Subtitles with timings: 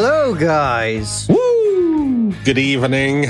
[0.00, 1.26] Hello, guys.
[1.28, 2.32] Woo!
[2.44, 3.24] Good evening.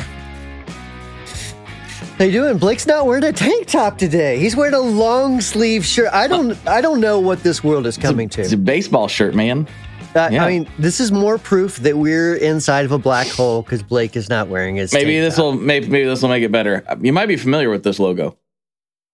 [2.18, 2.58] How you doing?
[2.58, 4.38] Blake's not wearing a tank top today.
[4.38, 6.12] He's wearing a long sleeve shirt.
[6.12, 6.58] I don't.
[6.68, 8.42] I don't know what this world is coming to.
[8.42, 9.66] It's a baseball shirt, man.
[10.14, 10.44] Uh, yeah.
[10.44, 14.14] I mean, this is more proof that we're inside of a black hole because Blake
[14.14, 14.92] is not wearing his.
[14.92, 16.84] Maybe this will maybe, maybe this will make it better.
[17.00, 18.36] You might be familiar with this logo.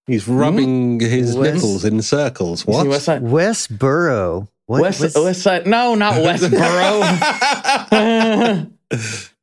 [0.09, 2.63] He's rubbing his West- nipples in circles.
[2.63, 2.89] See What?
[2.89, 4.49] West Westboro.
[4.67, 5.67] What, West, what's- West Side.
[5.67, 7.01] No, not Westboro.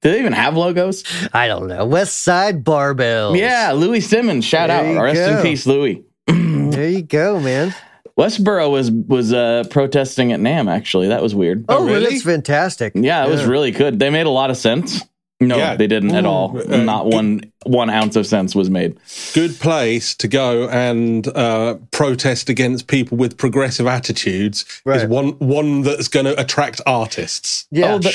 [0.01, 1.03] Do they even have logos?
[1.33, 1.85] I don't know.
[1.85, 3.37] West Side Barbells.
[3.37, 4.45] Yeah, Louie Simmons.
[4.45, 5.03] Shout There out.
[5.03, 5.37] Rest go.
[5.37, 6.03] in peace, Louie.
[6.71, 7.75] There you go, man.
[8.17, 10.71] Westboro was was uh, protesting at NAMM.
[10.71, 11.65] Actually, that was weird.
[11.67, 12.05] Oh, really?
[12.11, 12.93] that's fantastic.
[12.95, 13.99] Yeah, it was really good.
[13.99, 15.01] They made a lot of sense.
[15.41, 15.75] No, Yeah.
[15.75, 16.55] they didn't at all.
[16.71, 18.95] uh, Not one one ounce of sense was made.
[19.33, 25.81] Good place to go and uh, protest against people with progressive attitudes is one one
[25.81, 27.65] that's going to attract artists.
[27.71, 27.93] Yeah.
[27.95, 28.13] oh, the-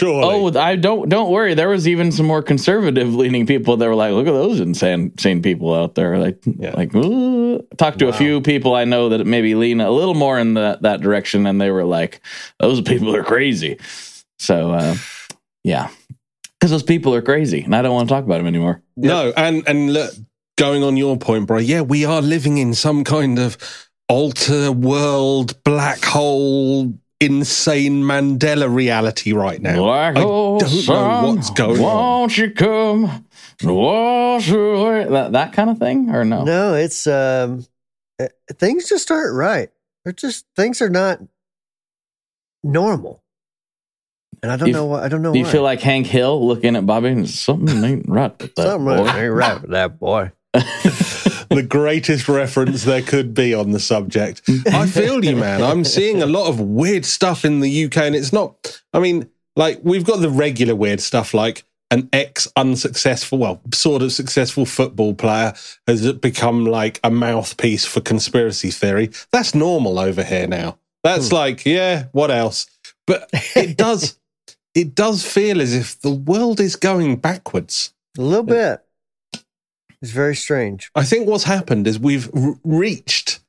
[0.58, 1.54] oh, I don't don't worry.
[1.54, 5.10] There was even some more conservative leaning people that were like, "Look at those insane,
[5.16, 7.60] insane people out there." Like, like ooh.
[7.77, 10.82] talked to a few people I know that maybe lean a little more in that
[10.82, 12.20] that direction, and they were like,
[12.60, 13.78] "Those people are crazy."
[14.38, 14.97] So, uh,
[15.64, 15.88] yeah,
[16.67, 18.83] because those people are crazy, and I don't want to talk about them anymore.
[18.97, 20.12] No, and and look,
[20.59, 21.59] going on your point, bro.
[21.59, 23.56] Yeah, we are living in some kind of
[24.09, 29.77] alter world black hole insane Mandela reality right now.
[29.77, 31.83] Black I hole don't know what's going on.
[31.83, 33.27] Won't you come?
[33.62, 36.42] Wash away that that kind of thing, or no?
[36.42, 37.64] No, it's um,
[38.20, 39.70] uh, things just aren't right.
[40.05, 41.20] They're just things are not
[42.64, 43.22] normal,
[44.47, 45.33] and I don't You- know what I don't know.
[45.33, 45.50] Do you why.
[45.50, 49.11] feel like Hank Hill looking at Bobby and something ain't right with that something boy?
[49.11, 50.30] ain't right with that boy?
[50.55, 54.42] the greatest reference there could be on the subject.
[54.69, 55.62] I feel you, man.
[55.62, 58.81] I'm seeing a lot of weird stuff in the UK, and it's not.
[58.94, 64.03] I mean, like we've got the regular weird stuff, like an ex unsuccessful, well, sort
[64.03, 65.54] of successful football player
[65.88, 69.10] has become like a mouthpiece for conspiracy theory.
[69.32, 70.78] That's normal over here now.
[71.03, 71.34] That's hmm.
[71.34, 72.66] like, yeah, what else?
[73.06, 74.19] But it does.
[74.76, 77.94] It does feel as if the world is going backwards.
[78.19, 78.84] A little bit.
[80.03, 80.91] It's very strange.
[80.94, 83.41] I think what's happened is we've r- reached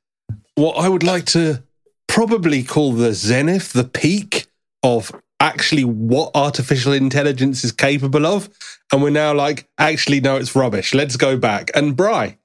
[0.55, 1.63] what I would like to
[2.07, 4.47] probably call the zenith, the peak
[4.81, 5.11] of
[5.41, 8.49] actually what artificial intelligence is capable of.
[8.93, 10.93] And we're now like, actually, no, it's rubbish.
[10.93, 11.71] Let's go back.
[11.75, 12.37] And Bry,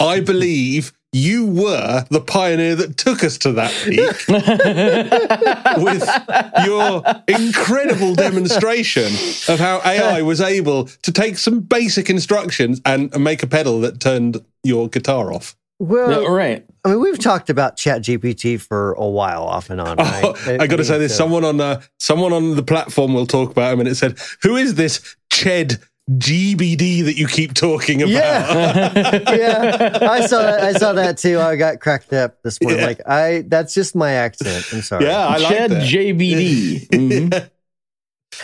[0.00, 4.28] I believe you were the pioneer that took us to that peak
[5.82, 6.06] with
[6.66, 9.06] your incredible demonstration
[9.52, 14.00] of how AI was able to take some basic instructions and make a pedal that
[14.00, 15.56] turned your guitar off.
[15.78, 16.64] Well, No, right.
[16.84, 19.96] I mean, we've talked about Chat GPT for a while, off and on.
[19.96, 20.24] Right?
[20.24, 23.50] Oh, I got to say, there's someone on uh, someone on the platform we'll talk
[23.50, 28.12] about him, and it said, "Who is this Ched GBD that you keep talking about?"
[28.12, 29.98] Yeah, yeah.
[30.02, 30.60] I saw that.
[30.60, 31.38] I saw that too.
[31.38, 32.80] I got cracked up this morning.
[32.80, 32.86] Yeah.
[32.86, 34.64] Like I, that's just my accent.
[34.72, 35.04] I'm sorry.
[35.06, 35.82] Yeah, I like Chad that.
[35.88, 36.88] JBD.
[36.88, 37.50] Mhm.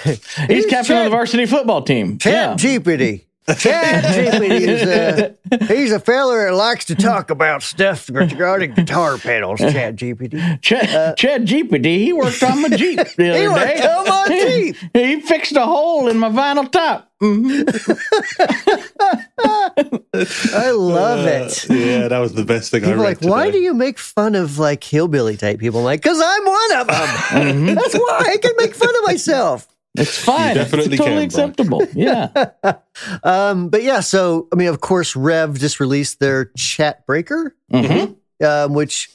[0.05, 2.19] He's He's captain of the varsity football team.
[2.19, 3.25] Chat GPT.
[3.59, 9.19] Chat GPT is uh, he's a feller that likes to talk about stuff regarding guitar
[9.19, 9.61] pedals.
[9.61, 10.63] Chat GPT.
[10.63, 13.87] Chad, Chad Jeepity, he worked on my Jeep the other He worked day.
[13.87, 14.77] on my Jeep.
[14.95, 17.11] he fixed a hole in my vinyl top.
[17.23, 17.65] Mhm.
[20.55, 21.71] I love it.
[21.71, 23.75] Uh, yeah, that was the best thing I People are read like, why do you
[23.75, 25.81] make fun of like hillbilly type people?
[25.81, 26.97] I'm like, because I'm one of them.
[26.97, 27.75] Mm-hmm.
[27.75, 29.69] That's why I can make fun of myself.
[29.97, 30.55] It's fine.
[30.57, 31.51] definitely it's totally can, Brian.
[31.51, 31.83] acceptable.
[31.95, 32.51] Yeah.
[33.23, 38.17] Um, but yeah, so I mean, of course, Rev just released their chat breaker, Mhm.
[38.45, 39.11] um, which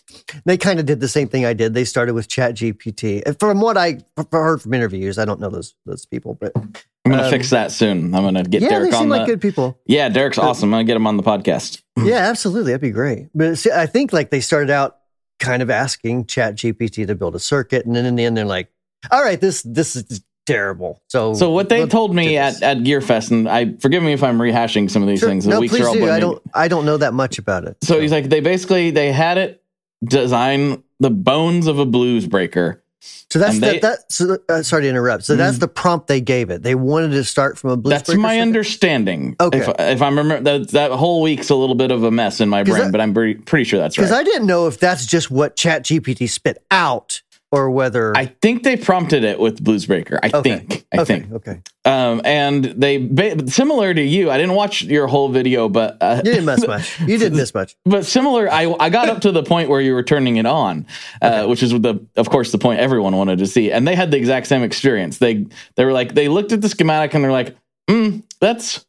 [0.45, 1.73] they kind of did the same thing I did.
[1.73, 3.23] They started with Chat GPT.
[3.25, 6.51] And From what I f- heard from interviews, I don't know those those people, but
[6.55, 6.73] I'm
[7.11, 8.13] gonna Um, fix that soon.
[8.13, 9.17] I'm gonna get yeah, Derek they on seem the.
[9.17, 9.77] like good people.
[9.85, 10.69] Yeah, Derek's awesome.
[10.73, 11.81] I'm gonna get him on the podcast.
[12.03, 13.27] Yeah, absolutely, that'd be great.
[13.35, 14.97] But see, I think like they started out
[15.39, 18.45] kind of asking Chat GPT to build a circuit, and then in the end, they're
[18.45, 18.69] like,
[19.11, 20.21] "All right, this this is
[20.53, 24.23] terrible." So, So what they told me at, at Gearfest, and I forgive me if
[24.23, 25.29] I'm rehashing some of these Sure.
[25.29, 25.45] things.
[25.45, 26.09] The no, weeks please are all do.
[26.09, 27.77] I don't I don't know that much about it.
[27.83, 29.63] So he's like, they basically they had it
[30.03, 32.83] design the bones of a blues breaker.
[33.31, 34.11] So that's they- that.
[34.11, 35.23] So, uh, sorry to interrupt.
[35.23, 36.63] So that's the prompt they gave it.
[36.63, 37.91] They wanted to start from a blues.
[37.93, 39.35] That's my understanding.
[39.39, 39.59] Okay.
[39.59, 42.49] If, if I remember that that whole week's a little bit of a mess in
[42.49, 44.03] my brain, I- but I'm pretty, pretty sure that's right.
[44.05, 48.27] Because I didn't know if that's just what Chat GPT spit out, or whether I
[48.27, 50.19] think they prompted it with Bluesbreaker.
[50.21, 50.41] I Okay.
[50.57, 50.85] think.
[50.93, 51.31] I okay, think.
[51.33, 51.61] okay.
[51.85, 54.29] Um, and they similar to you.
[54.29, 56.99] I didn't watch your whole video, but uh, You didn't miss much.
[57.01, 57.75] You didn't miss much.
[57.85, 58.51] but similar.
[58.51, 60.85] I I got up to the point where you were turning it on,
[61.21, 64.11] uh, which is the of course the point everyone wanted to see, and they had
[64.11, 65.17] the exact same experience.
[65.17, 65.45] They
[65.75, 67.55] they were like they looked at the schematic and they're like,
[67.89, 68.85] mm, that's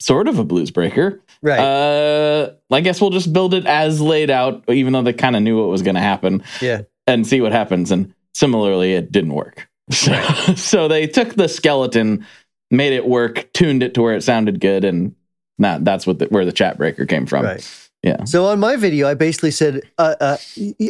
[0.00, 1.20] sort of a blues breaker.
[1.40, 1.58] Right.
[1.60, 5.42] Uh, I guess we'll just build it as laid out, even though they kind of
[5.42, 6.82] knew what was going to happen, yeah.
[7.06, 7.90] And see what happens.
[7.90, 9.68] And similarly, it didn't work.
[9.90, 10.14] So,
[10.54, 12.26] so they took the skeleton,
[12.70, 15.14] made it work, tuned it to where it sounded good, and
[15.58, 17.44] that that's what the, where the chat breaker came from.
[17.44, 17.88] Right.
[18.02, 18.24] Yeah.
[18.24, 20.36] So on my video, I basically said, uh, uh,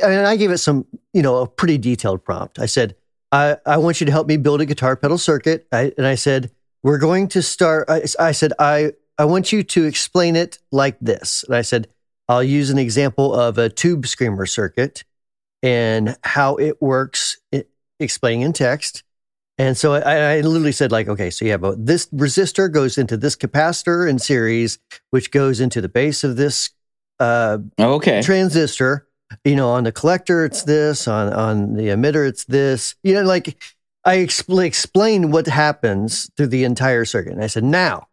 [0.02, 2.58] and I gave it some, you know, a pretty detailed prompt.
[2.58, 2.94] I said,
[3.30, 5.66] I, I want you to help me build a guitar pedal circuit.
[5.72, 6.50] I, and I said,
[6.82, 7.88] we're going to start.
[7.88, 11.44] I, I said, I, I want you to explain it like this.
[11.46, 11.88] And I said,
[12.28, 15.04] I'll use an example of a tube screamer circuit
[15.64, 19.02] and how it works, it, explaining in text.
[19.56, 23.16] And so I, I literally said, like, okay, so have a, this resistor goes into
[23.16, 24.78] this capacitor in series,
[25.10, 26.70] which goes into the base of this
[27.18, 28.20] uh, Okay.
[28.20, 29.06] transistor.
[29.44, 31.08] You know, on the collector, it's this.
[31.08, 32.94] On on the emitter, it's this.
[33.02, 33.56] You know, like
[34.04, 37.32] I expl- explained what happens through the entire circuit.
[37.32, 38.08] And I said, now,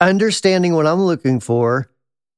[0.00, 1.90] understanding what I'm looking for,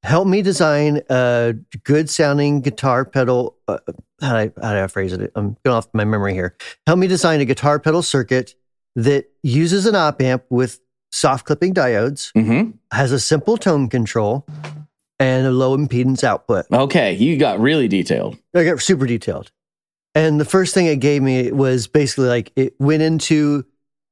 [0.02, 1.54] help me design a
[1.84, 3.56] good sounding guitar pedal.
[3.68, 3.78] Uh,
[4.22, 5.32] how, do I, how do I phrase it?
[5.34, 6.56] I'm going off my memory here.
[6.86, 8.54] Help me design a guitar pedal circuit
[8.96, 10.80] that uses an op amp with
[11.10, 14.46] soft clipping diodes, hmm has a simple tone control,
[15.18, 16.66] and a low impedance output.
[16.70, 17.14] Okay.
[17.14, 18.36] You got really detailed.
[18.54, 19.50] I got super detailed.
[20.14, 23.64] And the first thing it gave me was basically like it went into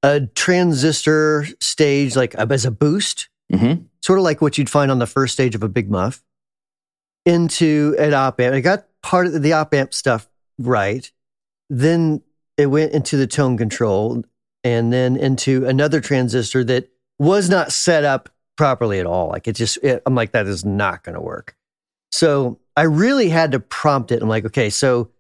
[0.03, 4.99] a transistor stage, like as a boost, hmm sort of like what you'd find on
[4.99, 6.23] the first stage of a big muff,
[7.27, 8.55] into an op amp.
[8.55, 11.11] I got part of the op amp stuff right.
[11.69, 12.23] Then
[12.57, 14.23] it went into the tone control
[14.63, 19.29] and then into another transistor that was not set up properly at all.
[19.29, 21.57] Like it just, it, I'm like, that is not going to work.
[22.13, 24.23] So I really had to prompt it.
[24.23, 25.11] I'm like, okay, so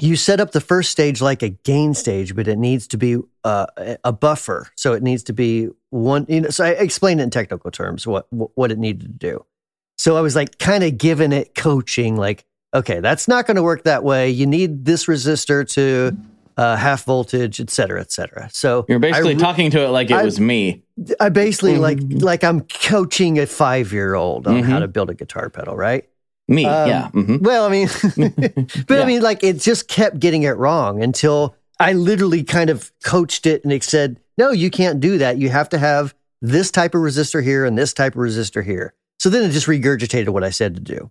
[0.00, 3.18] you set up the first stage like a gain stage, but it needs to be
[3.44, 3.66] uh,
[4.04, 4.68] a buffer.
[4.76, 6.26] So it needs to be one.
[6.28, 9.44] You know, so I explained it in technical terms what what it needed to do.
[9.96, 12.44] So I was like, kind of giving it coaching, like,
[12.74, 14.30] okay, that's not going to work that way.
[14.30, 16.16] You need this resistor to
[16.56, 18.48] uh, half voltage, et cetera, et cetera.
[18.52, 20.82] So You're basically re- talking to it like it I- was me.
[21.20, 22.22] I basically like Mhm.
[22.22, 24.80] like I'm coaching a five year old on how Mhm.
[24.80, 26.04] to build a guitar pedal, right?
[26.48, 26.64] Me.
[26.64, 27.08] Um, yeah.
[27.10, 29.02] hmm Well, I mean, but Yeah.
[29.02, 33.46] I mean, like it just kept getting it wrong until I literally kind of coached
[33.46, 35.38] it and it said, no, you can't do that.
[35.38, 36.12] You have to have
[36.42, 38.94] this type of resistor here and this type of resistor here.
[39.20, 41.10] So then it just regurgitated what I said to do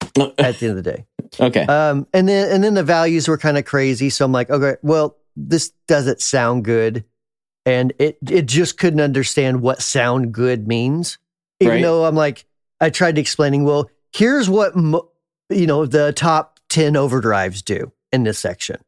[0.38, 1.06] at the end of the day.
[1.40, 1.62] okay.
[1.66, 4.10] Um, and then and then the values were kind of crazy.
[4.10, 7.04] So I'm like, okay, well, this doesn't sound good,
[7.66, 11.18] and it it just couldn't understand what sound good means.
[11.60, 11.82] Even Right.
[11.82, 12.44] though I'm like,
[12.80, 13.64] I tried explaining.
[13.64, 15.10] Well, here's what mo-
[15.50, 18.80] you know the top ten overdrives do in this section,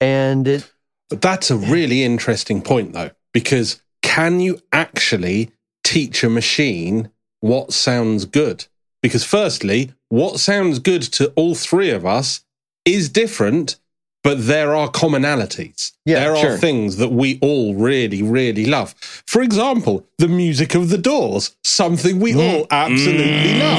[0.00, 0.72] and it
[1.10, 5.50] But that's a really interesting point, though, because can you actually
[5.84, 7.10] teach a machine
[7.40, 8.66] what sounds good?
[9.06, 12.40] Because, firstly, what sounds good to all three of us
[12.84, 13.76] is different,
[14.24, 15.92] but there are commonalities.
[16.04, 18.96] Yeah, there are things that we all really, really love.
[19.28, 23.78] For example, the music of the doors, something we all absolutely love.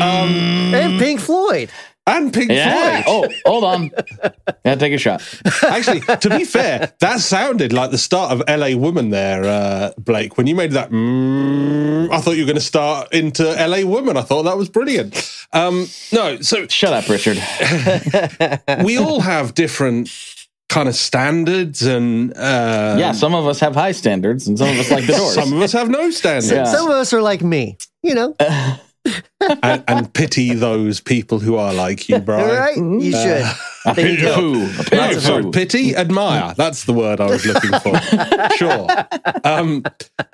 [0.00, 0.30] Um,
[0.74, 1.68] and Pink Floyd.
[2.06, 3.02] And Pink yeah.
[3.02, 3.04] Floyd.
[3.06, 3.90] Oh, hold on.
[4.66, 5.22] Yeah, take a shot.
[5.62, 10.38] Actually, to be fair, that sounded like the start of LA Woman there, uh, Blake.
[10.38, 14.16] When you made that, mm, I thought you were going to start into LA Woman.
[14.16, 15.14] I thought that was brilliant.
[15.52, 17.36] Um, no, so Shut up, Richard.
[18.84, 20.08] we all have different
[20.70, 24.78] kind of standards, and uh, yeah, some of us have high standards, and some of
[24.78, 25.34] us like the doors.
[25.34, 26.64] some of us have no standards, Yeah.
[26.64, 28.34] Some of us are like me, you know.
[29.62, 32.48] And, and pity those people who are like you, All Brian.
[32.48, 33.56] right, you uh, should.
[33.86, 34.34] A There you pity go.
[34.34, 34.54] who?
[34.64, 35.50] A No, pity sorry, who?
[35.52, 36.54] pity, admire.
[36.56, 37.98] That's the word I was looking for.
[38.56, 38.86] sure.
[39.44, 39.82] Um,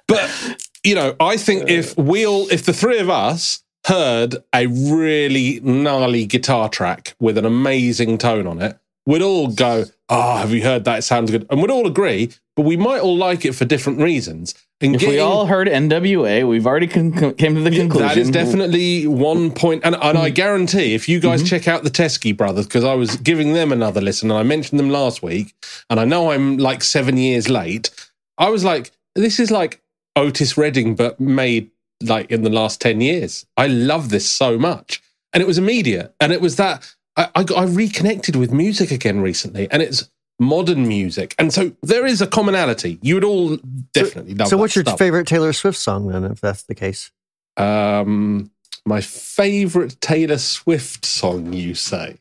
[0.07, 2.03] but, you know, I think if uh.
[2.03, 7.45] we all, if the three of us heard a really gnarly guitar track with an
[7.47, 10.99] amazing tone on it, we'd all go, Oh, have you heard that?
[10.99, 11.47] It sounds good.
[11.51, 14.55] And we'd all agree, but we might all like it for different reasons.
[14.83, 18.07] And If we all heard NWA, we've already con- came to the conclusion.
[18.09, 21.47] that is definitely one point, and, and I guarantee if you guys Mhm.
[21.47, 24.79] check out the Teskey brothers, because I was giving them another listen, and I mentioned
[24.79, 25.55] them last week,
[25.89, 27.89] and I know I'm like seven years late.
[28.37, 29.81] I was like, this is like
[30.17, 31.71] Otis Redding, but made
[32.03, 33.47] like in the last ten years.
[33.57, 35.03] I love this so much,
[35.33, 39.21] and it was immediate, and it was that I, I, I reconnected with music again
[39.21, 40.09] recently, and it's
[40.41, 42.99] modern music, and so there is a commonality.
[43.03, 43.59] You would all
[43.93, 44.49] definitely love.
[44.49, 44.99] So, what's your stuff.
[44.99, 47.13] favorite Taylor Swift song then, if that's the case?
[47.57, 48.51] Um,
[48.85, 52.17] my favorite Taylor Swift song, you say?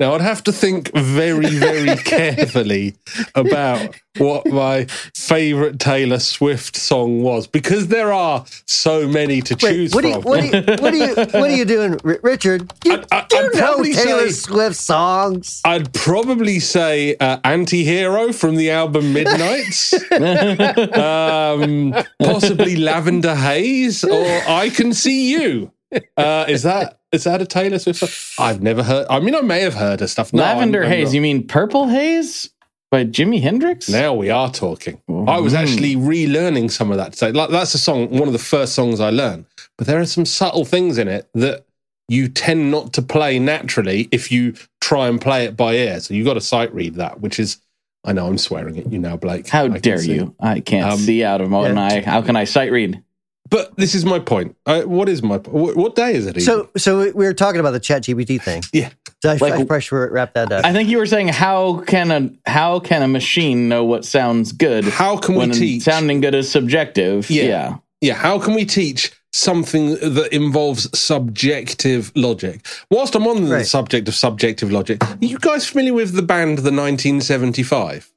[0.00, 2.96] Now, I'd have to think very, very carefully
[3.34, 9.94] about what my favorite Taylor Swift song was because there are so many to choose
[9.94, 10.22] what, you, from.
[10.22, 12.72] do you, what, are you, what are you doing, Richard?
[12.84, 15.60] You, I- I- you know Taylor say- Swift songs.
[15.64, 24.24] I'd probably say uh, Anti Hero from the album Midnights, um, possibly Lavender Haze, or
[24.48, 25.72] I Can See You.
[26.16, 28.46] Uh, is that is that a Taylor Swift song?
[28.46, 29.06] I've never heard.
[29.08, 30.32] I mean, I may have heard her stuff.
[30.32, 31.08] No, Lavender I'm- I'm Haze.
[31.08, 31.14] not.
[31.14, 32.50] You mean Purple Haze
[32.90, 33.88] by Jimi Hendrix?
[33.88, 35.00] Now we are talking.
[35.26, 37.32] I was actually relearning some of that today.
[37.32, 39.46] Like that's a song, one of the first songs I learned.
[39.76, 41.64] But there are some subtle things in it that
[42.08, 46.00] you tend not to play naturally if you try and play it by ear.
[46.00, 47.58] So you've got to sight read that, which is
[48.04, 49.46] I know I'm swearing at you now, Blake.
[49.48, 50.14] How I can dare see.
[50.14, 50.34] you?
[50.40, 51.80] I can't Um, see out of my yeah.
[51.84, 52.00] eye.
[52.00, 53.02] How can I sight read?
[53.50, 54.56] But this is my point.
[54.66, 56.30] I, what is my what, what day is it?
[56.36, 56.42] even?
[56.42, 58.62] So, so we were talking about the Chat GPT thing.
[58.72, 58.90] yeah,
[59.22, 60.64] So I, Like- I probably should wrap that up.
[60.64, 64.52] I think you were saying how can a how can a machine know what sounds
[64.52, 65.82] good how can we teach?
[65.82, 67.30] sounding good is subjective?
[67.30, 67.44] Yeah.
[67.44, 67.76] yeah.
[68.00, 72.66] yeah, how can we teach something that involves subjective logic?
[72.90, 73.66] Whilst I'm on the Right.
[73.66, 78.10] subject of subjective logic, are you guys familiar with the band The 1975?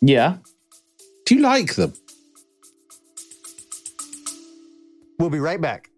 [0.00, 0.36] Yeah.
[1.26, 1.92] Do you like them?
[5.18, 5.90] We'll be right back.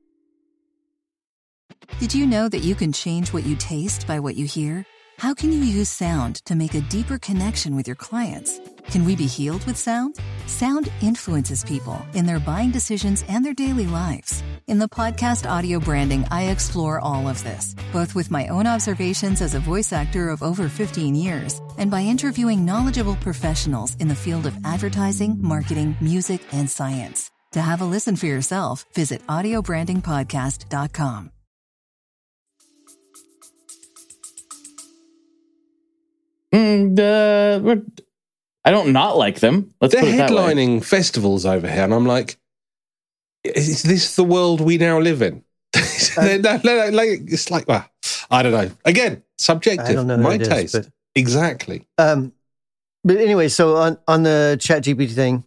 [1.98, 4.86] Did you know that you can change what you taste by what you hear?
[5.18, 8.58] How can you use sound to make a deeper connection with your clients?
[8.90, 10.16] Can we be healed with sound?
[10.46, 14.42] Sound influences people in their buying decisions and their daily lives.
[14.66, 19.42] In the podcast Audio Branding, I explore all of this, both with my own observations
[19.42, 24.14] as a voice actor of over 15 years and by interviewing knowledgeable professionals in the
[24.14, 27.30] field of advertising, marketing, music, and science.
[27.52, 31.30] To have a listen for yourself, visit audiobrandingpodcast.com.
[36.52, 37.76] Mm, uh,
[38.64, 39.72] I don't not like them.
[39.80, 40.36] Let's They're put it that way.
[40.54, 42.36] headlining festivals over here, and I'm like,
[43.44, 45.44] is this the world we now live in?
[46.16, 47.86] They're- they're- they're like- it's like, well,
[48.30, 48.70] I don't know.
[48.84, 49.88] Again, subjective.
[49.88, 50.72] I don't know My it is, taste.
[50.74, 51.86] but- exactly.
[51.98, 52.32] Um,
[53.04, 55.44] but anyway, so on on the Chat GPT thing,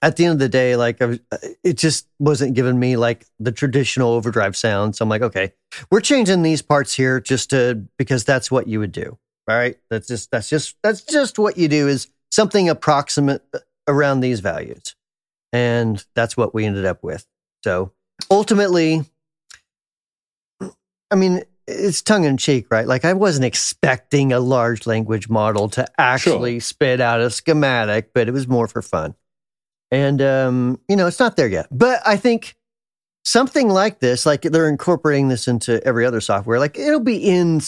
[0.00, 2.96] at the end of the day, like I was, uh, it just wasn't giving me
[2.96, 4.96] like the traditional overdrive sound.
[4.96, 5.52] So I'm like, okay,
[5.90, 9.18] we're changing these parts here just to because that's what you would do.
[9.48, 13.60] All right, that's just that's just that's just what you do is something approximate uh,
[13.88, 14.94] around these values,
[15.52, 17.26] and that's what we ended up with.
[17.64, 17.92] So
[18.30, 19.04] ultimately,
[21.10, 22.86] I mean, it's tongue in cheek, right?
[22.86, 28.28] Like I wasn't expecting a large language model to actually spit out a schematic, but
[28.28, 29.14] it was more for fun.
[29.90, 31.66] And um, you know, it's not there yet.
[31.70, 32.56] But I think
[33.24, 37.60] something like this, like they're incorporating this into every other software, like it'll be in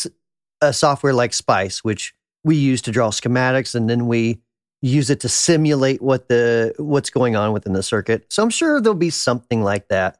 [0.60, 4.40] a software like Spice, which we use to draw schematics and then we
[4.82, 8.26] use it to simulate what the what's going on within the circuit.
[8.30, 10.18] So I'm sure there'll be something like that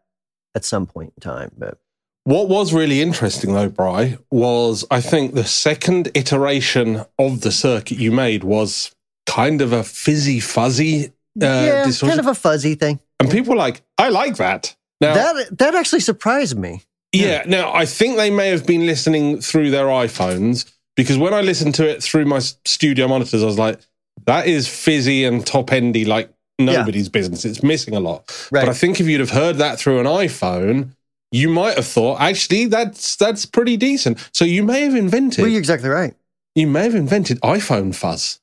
[0.54, 1.50] at some point in time.
[1.56, 1.78] But
[2.24, 7.98] What was really interesting, though, Bry, was I think the second iteration of the circuit
[7.98, 8.94] you made was
[9.26, 12.08] kind of a fizzy fuzzy Uh, yeah, distortion.
[12.16, 13.00] kind of a fuzzy thing.
[13.20, 14.74] and people were like, I like that.
[15.00, 16.82] Now, That that actually surprised me.
[17.12, 21.40] yeah, now I think they may have been listening through their iPhones because when I
[21.40, 23.80] listened to it through my studio monitors, I was like,
[24.26, 27.44] that is fizzy and top endy like nobody's business.
[27.46, 28.28] It's missing a lot.
[28.52, 28.60] Right.
[28.66, 30.90] But I think if you'd have heard that through an iPhone,
[31.32, 34.18] you might have thought, actually, that's that's pretty decent.
[34.34, 36.12] So you may have invented Well, you're exactly right.
[36.54, 38.40] you may have invented iPhone fuzz.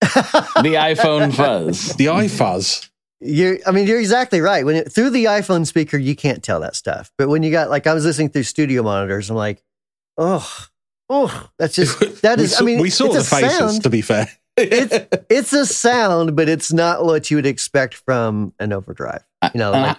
[0.62, 1.94] The iPhone fuzz.
[1.96, 2.88] The iFuzz.
[3.20, 4.64] You're, I mean, you're exactly right.
[4.64, 7.10] When it, through the iPhone speaker, you can't tell that stuff.
[7.18, 9.62] But when you got like, I was listening through studio monitors, I'm like,
[10.16, 10.66] oh,
[11.08, 12.56] oh, that's just that is.
[12.56, 13.82] saw, I mean, we saw it's the a faces, sound.
[13.82, 14.28] to be fair.
[14.56, 19.24] it's it's a sound, but it's not what you would expect from an overdrive.
[19.52, 19.96] You know, And like,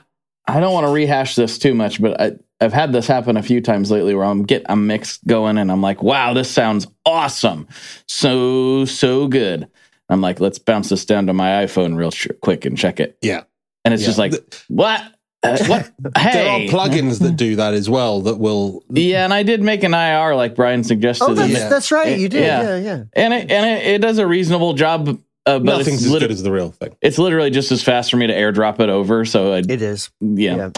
[0.48, 3.38] I, I don't want to rehash this too much, but I, I've had this happen
[3.38, 6.50] a few times lately where I'm get a mix going and I'm like, wow, this
[6.50, 7.68] sounds awesome,
[8.08, 9.70] so so good.
[10.09, 13.17] I'm like, let's bounce this down to my iPhone real sh- quick and check it,
[13.21, 13.43] yeah.
[13.85, 14.07] and it's Yeah.
[14.07, 15.01] just like, Th- what?
[15.41, 15.89] Uh, what?
[16.17, 19.61] Hey, There are plugins that do that as well that will Yeah, and I did
[19.61, 21.23] make an IR like Brian suggested.
[21.29, 21.69] oh, that's, Yeah.
[21.69, 22.19] that's right.
[22.19, 22.41] You did.
[22.43, 22.61] Yeah.
[22.63, 23.03] Yeah, yeah.
[23.13, 25.07] and it and it, it does a reasonable job.
[25.45, 26.93] Uh, but nothing's it's, as lit- good as the real thing.
[27.01, 29.23] it's literally just as fast for me to airdrop it over.
[29.23, 30.09] So I, It is.
[30.19, 30.55] yeah.
[30.57, 30.69] Yeah.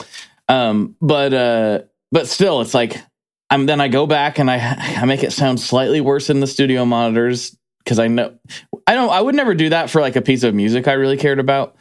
[0.47, 1.79] Um, but uh,
[2.11, 2.97] but still, it's like
[3.50, 4.57] I'm then I go back and I
[5.01, 8.33] I make it sound slightly worse in the studio monitors because I know
[8.88, 11.17] I don't I would never do that for like a piece of music I really
[11.17, 11.75] cared about,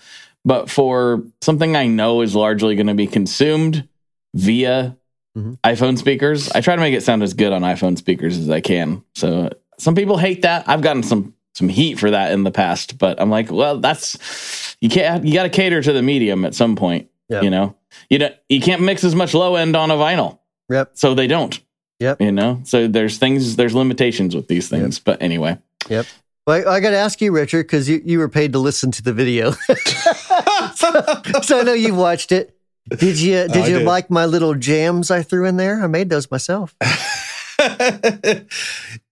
[0.44, 3.88] but for something I know is largely going to be consumed
[4.34, 4.96] via
[5.38, 5.58] Mhm.
[5.64, 8.60] iPhone speakers, I try to make it sound as good on iPhone speakers as I
[8.60, 9.02] can.
[9.14, 10.64] So some people hate that.
[10.68, 14.76] I've gotten some some heat for that in the past, but I'm like, well, that's
[14.80, 17.08] you can't you got to cater to the medium at some point.
[17.28, 17.42] Yeah.
[17.42, 17.76] You know,
[18.08, 20.38] you don't you can't mix as much low end on a vinyl,
[20.68, 20.90] Yep.
[20.94, 21.58] so they don't.
[22.00, 22.20] Yep.
[22.20, 24.98] You know, so there's things there's limitations with these things.
[24.98, 26.06] But anyway, Yep.
[26.46, 28.90] Well, I, I got to ask you, Richard, because you, you were paid to listen
[28.92, 29.50] to the video,
[31.42, 32.56] so I know you watched it.
[32.88, 33.86] Did you did you did.
[33.86, 35.82] like my little jams I threw in there?
[35.82, 36.74] I made those myself.
[36.80, 38.44] I,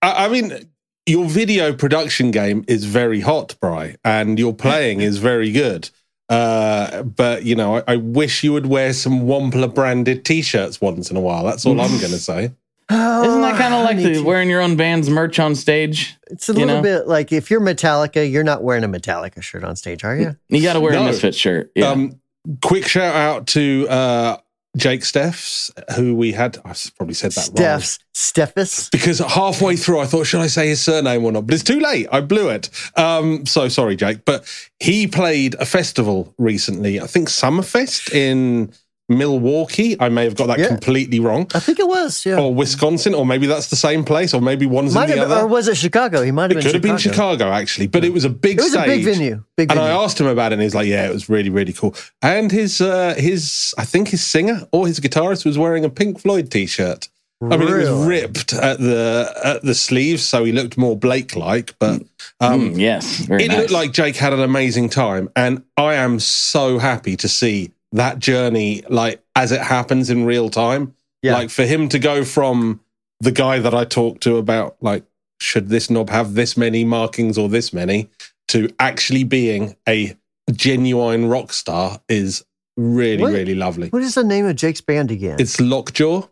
[0.03, 0.69] I mean,
[1.07, 5.91] your video production game is very hot, Bry, and your playing is very good.
[6.29, 11.11] Uh, but you know, I, I wish you would wear some Wampler branded T-shirts once
[11.11, 11.45] in a while.
[11.45, 12.53] That's all I'm going to say.
[12.91, 16.17] Isn't that kind of like Oh, the wearing your own band's merch on stage?
[16.31, 16.83] It's a little know?
[16.83, 20.37] bit like if you're Metallica, you're not wearing a Metallica shirt on stage, are you?
[20.49, 21.03] You got to wear No.
[21.03, 21.71] a Misfit shirt.
[21.75, 21.89] Yeah.
[21.91, 22.21] Um,
[22.63, 24.37] quick shout out to uh,
[24.77, 26.59] Jake Steffs, who we had.
[26.65, 27.57] I probably said that wrong.
[27.57, 28.89] Steph's Stephus.
[28.91, 31.47] Because halfway through, I thought, should I say his surname or not?
[31.47, 32.07] But it's too late.
[32.11, 32.71] I blew it.
[32.97, 34.25] Um, so sorry, Jake.
[34.25, 34.45] But
[34.81, 37.01] he played a festival recently.
[37.01, 38.73] I think Summerfest in
[39.09, 39.97] Milwaukee.
[40.01, 40.69] I may have got that Yeah.
[40.69, 41.47] completely wrong.
[41.55, 42.25] I think it was.
[42.27, 42.39] Yeah.
[42.39, 45.31] Or Wisconsin, or maybe that's the same place, or maybe one's might in the have,
[45.31, 45.41] other.
[45.43, 46.23] or was it Chicago?
[46.23, 48.59] He might have it been could have been Chicago, actually, but it was a big
[48.59, 49.43] It was a big venue.
[49.57, 49.93] Big And venue.
[49.95, 52.53] I asked him about it, and he's like, "Yeah, it was really, really cool." And
[52.53, 56.51] his, uh, his, I think his singer or his guitarist was wearing a Pink Floyd
[56.51, 57.09] T-shirt.
[57.41, 61.75] I mean, it was ripped at the at the sleeves, so he looked more Blake-like.
[61.79, 62.03] But
[62.41, 63.19] um, Mm, yes.
[63.19, 63.59] Very it nice.
[63.59, 68.19] looked like Jake had an amazing time, and I am so happy to see that
[68.19, 70.95] journey, like as it happens in real time.
[71.23, 71.35] Yeah.
[71.35, 72.81] Like for him to go from
[73.21, 75.05] the guy that I talked to about, like,
[75.41, 78.09] should this knob have this many markings or this many,
[78.49, 80.17] to actually being a
[80.53, 82.45] genuine rock star is
[82.77, 83.33] really, What?
[83.33, 83.89] really lovely.
[83.89, 85.37] What is the name of Jake's band again?
[85.41, 86.23] It's Lockjaw.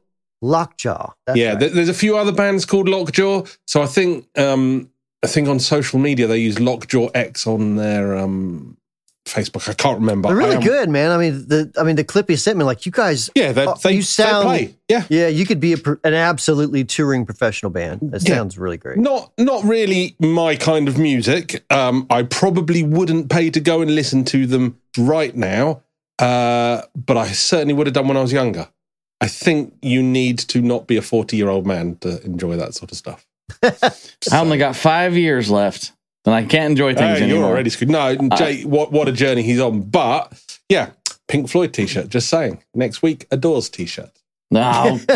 [0.43, 1.13] Lockjaw.
[1.27, 1.61] That's yeah, right.
[1.61, 3.45] there- there's a few other bands called Lockjaw.
[3.67, 4.91] So I think um,
[5.25, 8.77] I think on social media they use Lockjaw X on their um,
[9.37, 9.69] Facebook.
[9.69, 10.29] I can't remember.
[10.29, 11.11] They're really good, man.
[11.11, 13.67] I mean, the I mean the clip he sent me, like you guys, Yeah, they,
[13.67, 14.75] Oh, they, you they sound- play.
[14.89, 18.01] Yeah, yeah, you could be a, an absolutely touring professional band.
[18.13, 18.37] That Yeah.
[18.37, 18.99] sounds really great.
[18.99, 21.65] not not really my kind of music.
[21.71, 25.83] Um, I probably wouldn't pay to go and listen to them right now,
[26.19, 28.69] uh, but I certainly would have done when I was younger.
[29.21, 32.75] I think you need to not be a 40 year old man to enjoy that
[32.75, 33.27] sort of stuff.
[33.63, 35.93] I only got five years left,
[36.27, 37.51] and I can't enjoy things Hey, you're anymore.
[37.51, 37.91] already screwed.
[37.91, 39.83] No, Jay, what what a journey he's on.
[39.83, 40.33] But
[40.69, 40.91] yeah,
[41.29, 42.09] Pink Floyd t-shirt.
[42.09, 42.63] Just saying.
[42.75, 44.11] Next week, a Doors t-shirt.
[44.51, 44.99] No.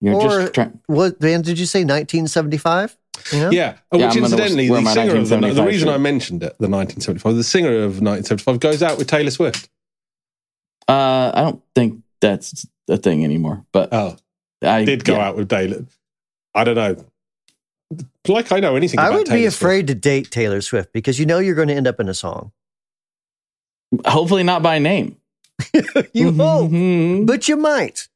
[0.00, 0.78] You're Or- just trying.
[0.86, 1.80] What band did you say?
[1.80, 2.96] 1975.
[3.32, 3.50] You know?
[3.50, 5.98] Yeah, uh, Yeah, which I'm gonna incidentally, the singer of the, the 1975 reason I
[5.98, 9.68] mentioned it, the 1975, the singer of 1975 goes out with Taylor Swift.
[10.88, 13.64] Uh, I don't think that's a thing anymore.
[13.72, 14.16] But Oh,
[14.62, 15.28] I did go yeah.
[15.28, 15.84] out with Taylor.
[16.54, 17.04] I don't know.
[18.26, 19.00] Like I know anything.
[19.00, 19.56] I about would be Taylor Swift.
[19.62, 22.14] afraid to date Taylor Swift because you know you're going to end up in a
[22.14, 22.52] song.
[24.06, 25.16] Hopefully not by name.
[26.12, 27.26] You hope, Mhm.
[27.26, 28.08] but you might.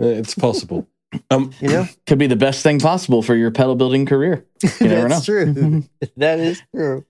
[0.00, 0.86] Uh, It's possible.
[1.30, 4.46] Um, You know, Could be the best thing possible for your pedal building career.
[4.62, 5.44] You never that's know.
[5.52, 5.84] true.
[6.16, 7.04] that is true.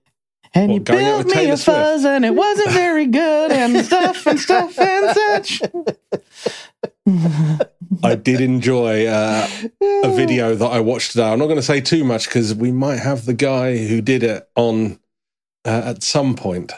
[0.54, 4.38] And What, you built me a fuzz and it wasn't very good and stuff and
[4.38, 5.62] stuff and such.
[8.04, 9.48] I did enjoy uh,
[10.04, 11.30] a video that I watched today.
[11.30, 14.22] I'm not going to say too much because we might have the guy who did
[14.22, 14.98] it on
[15.64, 16.72] uh, at some point.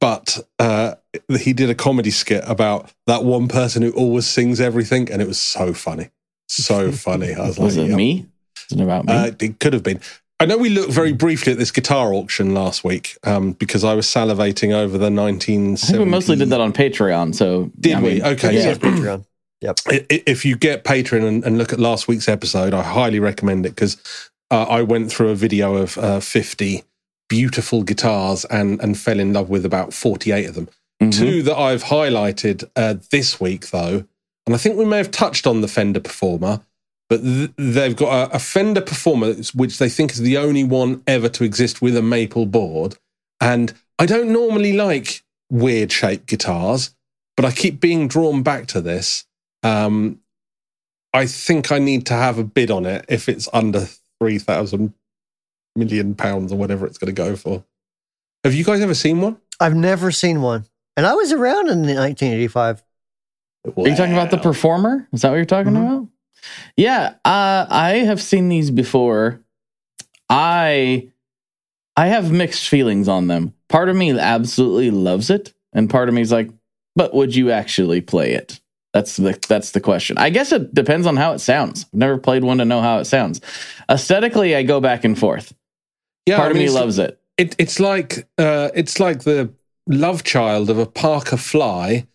[0.00, 0.96] But uh,
[1.40, 5.28] he did a comedy skit about that one person who always sings everything, and it
[5.28, 6.10] was so funny,
[6.48, 7.34] so funny.
[7.34, 8.26] I was like, it "Yep." me?
[8.70, 9.12] It about me?
[9.12, 10.00] Uh, it could have been.
[10.38, 13.94] I know we looked very briefly at this guitar auction last week um, because I
[13.94, 15.98] was salivating over the 1970s.
[15.98, 17.34] We mostly did that on Patreon.
[17.34, 18.08] So Did I we?
[18.14, 18.74] mean, Okay, Yeah.
[18.74, 19.24] so- Patreon.
[19.64, 23.18] I- i- if you get Patreon and, and look at last week's episode, I highly
[23.18, 23.96] recommend it because
[24.50, 26.84] uh, I went through a video of uh, 50
[27.28, 30.68] beautiful guitars and, and fell in love with about 48 of them.
[31.02, 31.12] Mhm.
[31.18, 34.04] Two that I've highlighted uh, this week, though,
[34.46, 36.60] and I think we may have touched on the Fender Performer,
[37.08, 41.02] but th- they've got a, a Fender Performer which they think is the only one
[41.06, 42.96] ever to exist with a maple board.
[43.40, 46.94] And I don't normally like weird shaped guitars,
[47.36, 49.24] but I keep being drawn back to this.
[49.62, 50.20] Um,
[51.12, 53.86] I think I need to have a bid on it if it's under
[54.20, 54.92] 3,000
[55.74, 57.64] million pounds or whatever it's going to go for.
[58.44, 59.38] Have you guys ever seen one?
[59.60, 60.66] I've never seen one,
[60.96, 62.82] and I was around in 1985.
[63.76, 65.08] Are you talking about the performer?
[65.12, 65.86] Is that what you're talking Mhm.
[65.86, 66.08] about?
[66.76, 69.40] Yeah, uh, I have seen these before.
[70.28, 71.10] I
[71.96, 73.54] I have mixed feelings on them.
[73.68, 76.50] Part of me absolutely loves it, and part of me is like,
[76.94, 78.60] but would you actually play it?
[78.92, 80.18] That's the that's the question.
[80.18, 81.86] I guess it depends on how it sounds.
[81.92, 83.40] I've never played one to know how it sounds.
[83.90, 85.54] Aesthetically, I go back and forth.
[86.26, 87.20] Yeah, Part I of me loves it.
[87.36, 89.52] It, it's like uh, it's like the
[89.86, 92.06] love child of a Parker Fly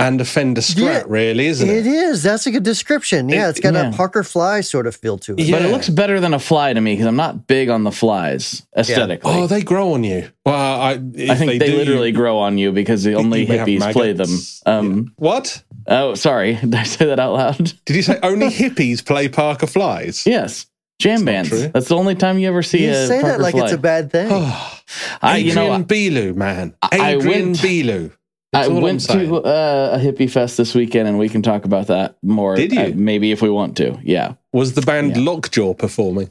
[0.00, 1.86] and a Fender Strat, Yeah, really, isn't It it?
[1.86, 2.22] is.
[2.24, 3.28] That's a good description.
[3.28, 3.90] Yeah, It- it's got yeah.
[3.90, 5.40] a Parker Fly sort of feel to it.
[5.40, 5.56] Yeah.
[5.58, 7.92] But it looks better than a fly to me because I'm not big on the
[7.92, 9.32] flies aesthetically.
[9.32, 10.28] Oh, they grow on you.
[10.44, 13.46] Well, I, if I think they, do, literally grow on you because the only you
[13.48, 14.28] may have hippies play them.
[14.30, 14.62] maggots.
[14.66, 16.54] Um, What Oh, sorry.
[16.60, 17.72] Did I say that out loud?
[17.84, 18.18] did you say?
[18.22, 20.24] Only hippies play Parker Flies.
[20.26, 20.66] Yes.
[21.00, 21.72] Jam That's bands.
[21.72, 23.64] That's the only time you ever see You a say Parker that like fly.
[23.64, 24.28] it's a bad thing.
[24.30, 24.80] Oh,
[25.22, 26.74] I, Adrian you know, Belew, man.
[26.82, 28.10] I Adrian went- Belew.
[28.52, 31.64] I That's I'm went to uh, a hippie fest this weekend, and we can talk
[31.64, 32.56] about that more.
[32.56, 32.80] Did you?
[32.80, 33.98] uh, maybe if we want to.
[34.02, 34.34] Yeah.
[34.52, 35.22] Was the band Yeah.
[35.22, 36.30] Lockjaw performing?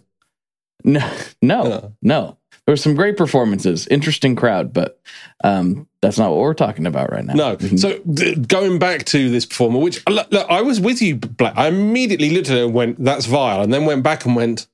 [0.84, 1.10] No,
[1.42, 1.92] no, Oh.
[2.02, 2.36] no.
[2.66, 3.88] There were some great performances.
[3.88, 5.00] Interesting crowd, but
[5.44, 7.34] um, that's not what we're talking about right now.
[7.34, 7.58] No.
[7.58, 11.54] So d- going back to this performer, which look, look, I was with you, Blake.
[11.56, 14.68] I immediately looked at it and went, "That's vile," and then went back and went,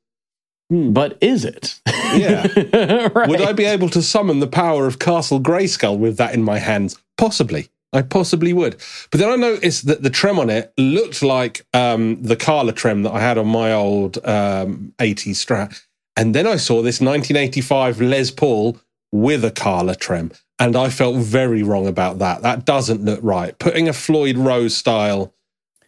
[0.70, 1.80] but is it?
[1.88, 2.48] Yeah.
[3.16, 3.30] right.
[3.30, 6.58] "Would I be able to summon the power of Castle Grayskull with that in my
[6.60, 6.98] hands?
[7.18, 8.76] Possibly." I possibly would.
[9.10, 13.04] But then I noticed that the trem on it looked like um, the Kahler trem
[13.04, 15.82] that I had on my old um, 80s Strat.
[16.18, 18.78] And then I saw this 1985 Les Paul
[19.14, 20.32] with a Kahler trem.
[20.60, 22.42] And I felt very wrong about that.
[22.42, 23.58] That doesn't look right.
[23.60, 25.34] Putting a Floyd Rose style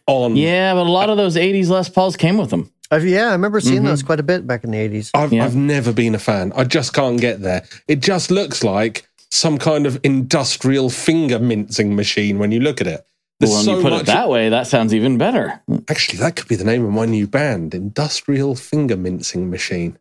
[0.06, 0.34] on.
[0.36, 2.70] Yeah, but a lot of those '80s Les Pauls came with them.
[2.90, 3.86] I've- yeah, I remember seeing Mhm.
[3.86, 5.10] those quite a bit back in the 80s.
[5.14, 5.44] I've, Yeah.
[5.44, 6.52] I've never been a fan.
[6.56, 7.64] I just can't get there.
[7.86, 12.86] It just looks like some kind of industrial finger mincing machine when you look at
[12.86, 13.04] it.
[13.40, 14.00] There's well, when so you put much.
[14.02, 15.62] it that way, that sounds even better.
[15.88, 19.96] Actually, that could be the name of my new band, Industrial Finger Mincing Machine.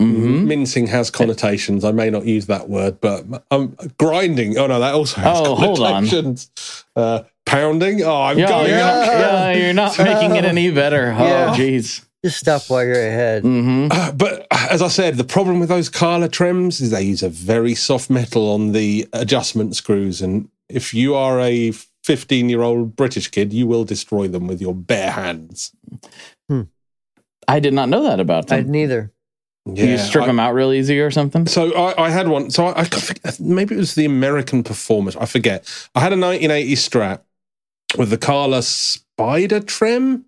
[0.00, 1.84] hmm Mincing has connotations.
[1.84, 4.56] I may not use that word, but um, grinding.
[4.56, 6.06] Oh no, that also has Oh, hold on.
[6.96, 8.02] Uh, pounding.
[8.02, 9.06] Oh, I'm Yeah, going you're up.
[9.06, 11.12] not, yeah, you're not making it any better.
[11.12, 12.04] Oh, jeez.
[12.24, 13.42] Just stop while you're ahead.
[13.42, 17.22] hmm Uh, but as I said, the problem with those Kahler trims is they use
[17.22, 21.72] a very soft metal on the adjustment screws, and if you are a
[22.04, 25.72] 15 year old British kid, you will destroy them with your bare hands.
[27.48, 28.58] I did not know that about that.
[28.60, 28.70] I them.
[28.70, 29.12] neither.
[29.66, 31.46] you strip I- them out real easy or something.
[31.46, 32.50] So I, I had one.
[32.50, 32.88] So I, I
[33.40, 35.16] maybe it was the American Performance.
[35.16, 35.64] I forget.
[35.94, 37.20] I had a 1980 Strat
[37.98, 40.24] with the Kahler Spyder trim.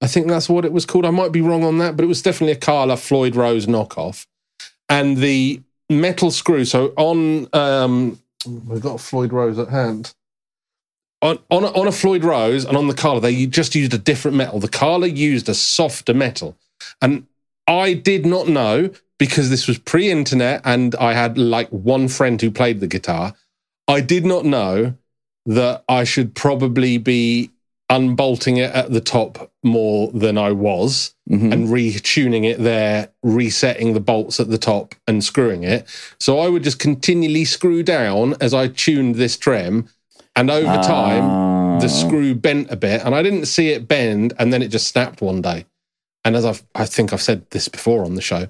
[0.00, 1.04] I think that's what it was called.
[1.04, 4.26] I might be wrong on that, but it was definitely a Kahler Floyd Rose knockoff.
[4.88, 6.64] And the metal screw.
[6.64, 10.14] So on, um, we've got Floyd Rose at hand.
[11.20, 13.98] On, on, a, on a Floyd Rose and on the Kahler, they just used a
[13.98, 14.60] different metal.
[14.60, 16.56] The Kahler used a softer metal.
[17.02, 17.26] And
[17.66, 22.40] I did not know because this was pre internet and I had like one friend
[22.40, 23.34] who played the guitar.
[23.88, 24.94] I did not know
[25.46, 27.50] that I should probably be
[27.90, 31.52] unbolting it at the top more than I was Mhm.
[31.52, 35.86] and retuning it there, resetting the bolts at the top and screwing it.
[36.20, 39.88] So I would just continually screw down as I tuned this trim.
[40.36, 41.88] And over time, the Oh.
[41.88, 45.20] screw bent a bit and I didn't see it bend and then it just snapped
[45.22, 45.64] one day.
[46.24, 48.48] And as I've, I think I've said this before on the show,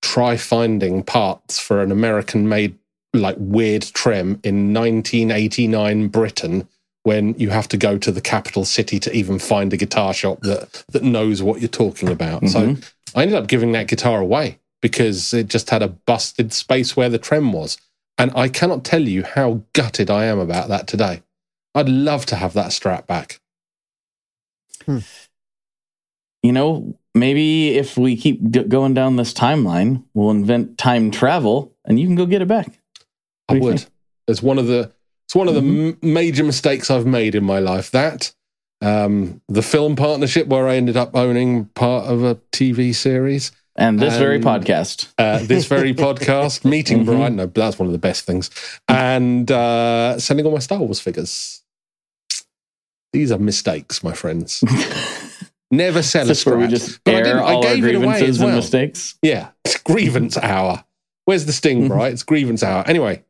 [0.00, 2.74] try finding parts for an American made
[3.14, 6.66] like weird trim in 1989 Britain
[7.04, 10.40] when you have to go to the capital city to even find a guitar shop
[10.42, 12.48] that, that knows what you're talking about.
[12.48, 13.18] So mm-hmm.
[13.18, 17.08] I ended up giving that guitar away because it just had a busted space where
[17.08, 17.76] the trem was.
[18.18, 21.22] And I cannot tell you how gutted I am about that today.
[21.74, 23.40] I'd love to have that strap back.
[24.84, 24.98] Hmm.
[26.42, 31.72] you know, maybe if we keep g- going down this timeline, we'll invent time travel,
[31.84, 32.80] and you can go get it back.
[33.48, 33.80] I What do you would.
[33.80, 33.92] think?
[34.26, 34.92] It's one of the
[35.32, 37.90] it's one of the m- major mistakes I've made in my life.
[37.90, 38.32] That
[38.82, 43.50] um, the film partnership where I ended up owning part of a TV series.
[43.74, 45.08] And this very podcast.
[45.16, 47.06] Uh, this very podcast, meeting Mhm.
[47.06, 47.36] Brian.
[47.36, 48.50] No, that's one of the best things.
[48.88, 51.62] And uh, sending all my Star Wars figures.
[53.14, 54.62] These are mistakes, my friends.
[55.70, 57.74] Never sell Is a this where we just But I air didn't- I all our
[57.74, 58.56] gave it away grievances as and well.
[58.56, 59.14] mistakes?
[59.22, 60.84] Yeah, it's grievance hour.
[61.24, 61.92] Where's the sting, Mm-hmm.
[61.92, 62.12] right?
[62.12, 62.84] It's grievance hour.
[62.86, 63.22] Anyway,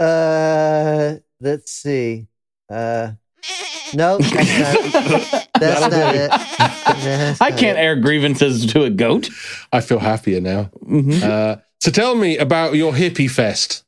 [0.00, 2.26] Uh, let's see.
[2.70, 3.12] Uh,
[3.94, 6.30] no, that's not, that's not it.
[6.30, 7.80] That's I not can't it.
[7.80, 9.28] air grievances to a goat.
[9.72, 10.70] I feel happier now.
[10.84, 11.22] Mhm.
[11.22, 13.84] Uh, so tell me about your hippie fest.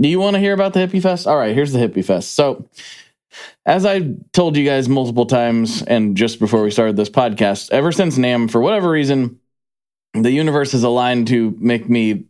[0.00, 1.24] Do you want to hear about the Hippie Fest?
[1.26, 2.34] All right, here's the Hippie Fest.
[2.34, 2.68] So,
[3.64, 7.92] as I told you guys multiple times, and just before we started this podcast, ever
[7.92, 9.38] since NAMM, for whatever reason,
[10.12, 12.24] the universe is aligned to make me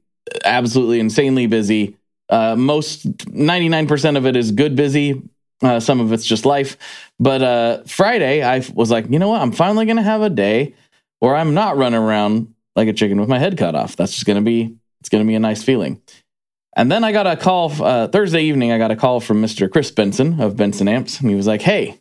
[0.45, 1.97] absolutely insanely busy.
[2.35, 5.23] Uh, most 99% of it is good busy.
[5.63, 6.77] Uh, some of it's just life.
[7.21, 9.41] But uh, Friday, I was like, you know what?
[9.41, 10.75] I'm finally going to have a day
[11.21, 13.95] where I'm not running around like a chicken with my head cut off.
[13.95, 16.03] That's just going to be, it's going to be a nice feeling.
[16.77, 18.73] And then I got a call uh, Thursday evening.
[18.73, 19.71] I got a call from Mr.
[19.71, 22.01] Chris Benson of Benson Amps, and he was like, "Hey,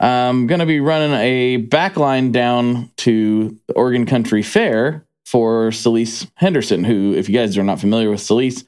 [0.00, 6.30] I'm going to be running a backline down to the Oregon Country Fair for Celisse
[6.36, 8.64] Henderson, who, if you guys are not familiar with Celisse,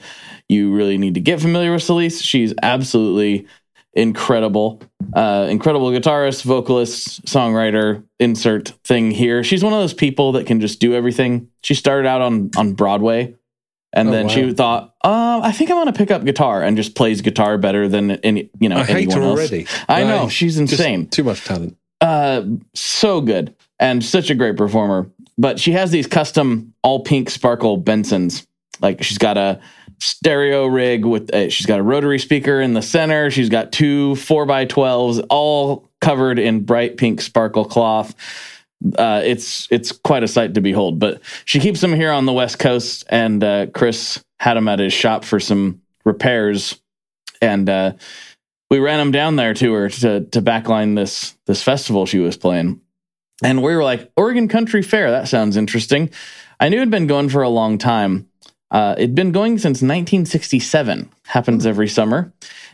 [0.48, 2.22] you really need to get familiar with Celisse.
[2.22, 3.46] She's absolutely
[3.92, 4.80] incredible,
[5.14, 8.02] uh, incredible guitarist, vocalist, songwriter.
[8.18, 9.44] Insert thing here.
[9.44, 11.48] She's one of those people that can just do everything.
[11.62, 13.34] She started out on on Broadway
[13.94, 14.32] and oh, then wow.
[14.32, 17.58] she thought, uh, I think I'm going to pick up guitar and just plays guitar
[17.58, 19.38] better than any, you know, I anyone else.
[19.38, 19.66] already.
[19.88, 20.28] I know.
[20.28, 21.08] She's insane.
[21.08, 21.76] too much talent.
[22.00, 22.42] Uh,
[22.74, 25.10] so good and such a great performer.
[25.36, 28.46] But she has these custom all pink sparkle Bensons.
[28.80, 29.60] Like she's got a
[30.00, 33.30] stereo rig with, a, she's got a rotary speaker in the center.
[33.30, 38.14] She's got two four by 12s all covered in bright pink sparkle cloth
[38.98, 40.98] uh, it's it's quite a sight to behold.
[40.98, 44.78] But she keeps them here on the West Coast, and uh, Chris had them at
[44.78, 46.80] his shop for some repairs,
[47.40, 47.92] and uh,
[48.70, 52.36] we ran them down there to her to to backline this this festival she was
[52.36, 52.80] playing.
[53.44, 56.10] And we were like, Oregon Country Fair, that sounds interesting.
[56.58, 58.26] I knew it'd been going for a long time.
[58.70, 62.32] Uh, it'd been going since 1967, happens every summer.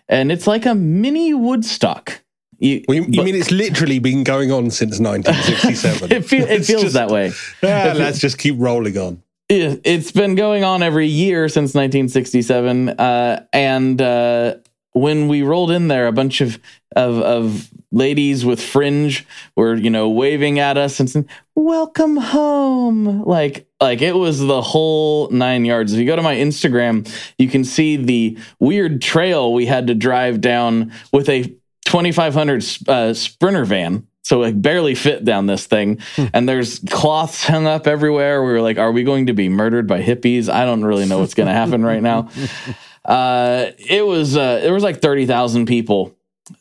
[0.08, 2.22] And it's like a mini Woodstock.
[2.60, 6.12] You, well, you, you mean it's literally been going on since 1967?
[6.16, 7.32] it, feel, it feels just, that way.
[7.62, 9.22] Let's just keep rolling on.
[9.48, 14.54] It's been going on every year since 1967, uh, and uh,
[14.92, 16.58] when we rolled in there, a bunch of,
[16.96, 19.26] of of ladies with fringe
[19.56, 24.62] were you know waving at us and saying "Welcome home," like like it was the
[24.62, 25.92] whole nine yards.
[25.92, 29.94] If you go to my Instagram, you can see the weird trail we had to
[29.94, 31.44] drive down with a
[31.86, 34.06] 2500 uh, sprinter van.
[34.22, 35.98] So it barely fit down this thing.
[36.14, 36.26] Hmm.
[36.32, 38.44] and there's cloths hung up everywhere.
[38.44, 40.48] We were like are we going to be murdered by hippies?
[40.48, 42.28] I don't really know what's going to happen right now
[43.04, 46.14] uh, it was uh, there was like 30000 people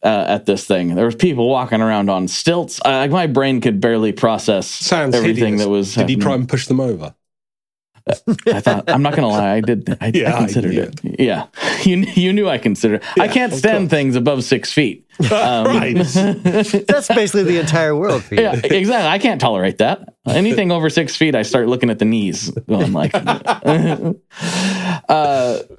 [0.04, 3.82] uh, at this thing there was people walking around on stilts I, my brain could
[3.82, 5.62] barely process Sounds everything hideous.
[5.64, 6.18] that was did happening.
[6.18, 7.16] you try and push them over
[8.48, 9.98] I thought I'm not gonna lie, I did.
[10.02, 11.20] I, yeah, I considered I it.
[11.20, 11.48] Yeah,
[11.84, 13.04] you you knew I considered.
[13.16, 15.06] Yeah, I can't stand things above six feet.
[15.32, 15.96] Um, right.
[15.98, 18.42] That's basically the entire world for you.
[18.42, 19.08] Yeah, exactly.
[19.08, 20.14] I can't tolerate that.
[20.26, 22.52] Anything over six feet, I start looking at the knees.
[22.52, 24.14] Going like, uh,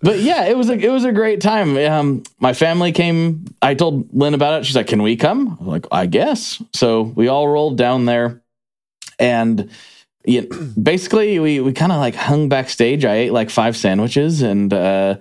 [0.02, 1.76] but yeah, it was a it was a great time.
[1.78, 3.46] Um, my family came.
[3.62, 4.66] I told Lynn about it.
[4.66, 8.42] She's like, "Can we come?" I'm like, "I guess." So we all rolled down there,
[9.18, 9.70] and
[10.30, 13.04] you know, basically we we kind of like hung backstage.
[13.04, 15.16] I ate like five sandwiches and uh,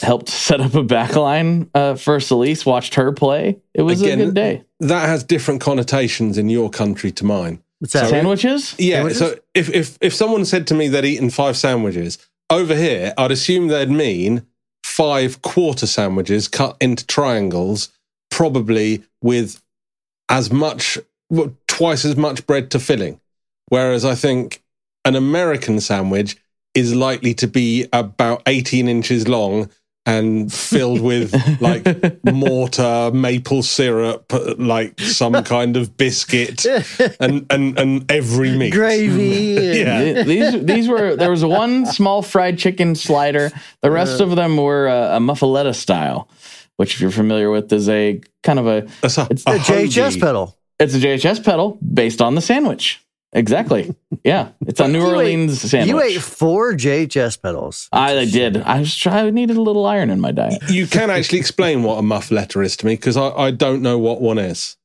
[0.00, 2.66] helped set up a backline uh, for Celisse.
[2.66, 3.58] Watched her play.
[3.74, 4.64] It was Again, a good day.
[4.80, 7.62] That has different connotations in your country to mine.
[7.78, 8.04] What's that?
[8.04, 8.74] So, sandwiches?
[8.78, 8.96] Yeah.
[8.96, 9.18] Sandwiches?
[9.18, 12.18] So if if if someone said to me they'd eaten five sandwiches
[12.50, 14.46] over here, I'd assume they'd mean
[14.84, 17.90] five quarter sandwiches cut into triangles,
[18.30, 19.62] probably with
[20.28, 20.98] as much,
[21.30, 23.20] well, twice as much bread to filling.
[23.68, 24.62] Whereas I think
[25.04, 26.36] an American sandwich
[26.74, 29.70] is likely to be about 18 inches long
[30.04, 31.86] and filled with like
[32.24, 36.66] mortar, maple syrup, like some kind of biscuit,
[37.20, 39.78] and and and every meat, gravy.
[39.78, 43.50] yeah, these these were there was one small fried chicken slider.
[43.80, 46.28] The rest of them were a, a muffaletta style,
[46.76, 50.20] which if you're familiar with is a kind of a, a it's a, a JHS
[50.20, 50.56] pedal.
[50.80, 53.00] It's a JHS pedal based on the sandwich.
[53.32, 53.94] Exactly.
[54.24, 55.88] Yeah, it's a New Orleans ate, sandwich.
[55.88, 57.88] You ate four JHS pedals.
[57.90, 58.58] I, I did.
[58.58, 59.26] I was trying.
[59.26, 60.62] I needed a little iron in my diet.
[60.68, 63.98] You can actually explain what a muffaletta is to me because I, I don't know
[63.98, 64.76] what one is.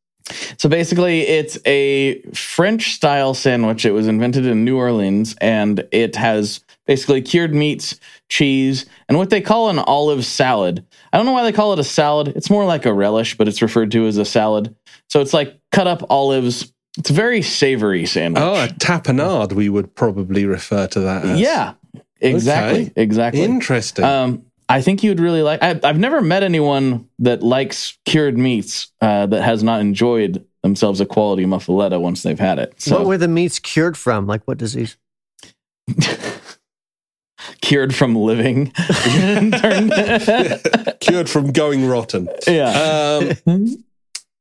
[0.57, 3.85] So basically, it's a French style sandwich.
[3.85, 9.29] It was invented in New Orleans, and it has basically cured meats, cheese, and what
[9.29, 10.85] they call an olive salad.
[11.11, 12.29] I don't know why they call it a salad.
[12.29, 14.75] It's more like a relish, but it's referred to as a salad.
[15.09, 18.43] So it's like cut up olives it's a very savory sandwich.
[18.43, 21.39] Oh, a tapenade, we would probably refer to that as.
[21.39, 21.73] Yeah,
[22.19, 22.83] exactly.
[22.83, 22.93] Okay.
[22.95, 23.43] Exactly.
[23.43, 24.05] Interesting.
[24.05, 25.63] Um, I think you'd really like.
[25.63, 30.99] I, have never met anyone that likes cured meats uh, that has not enjoyed themselves
[30.99, 32.81] a quality muffaletta once they've had it.
[32.81, 34.27] So, what were the meats cured from?
[34.27, 34.97] Like what disease?
[37.61, 38.67] cured from living,
[40.99, 42.27] cured from going rotten.
[42.45, 43.33] Yeah.
[43.45, 43.83] Um,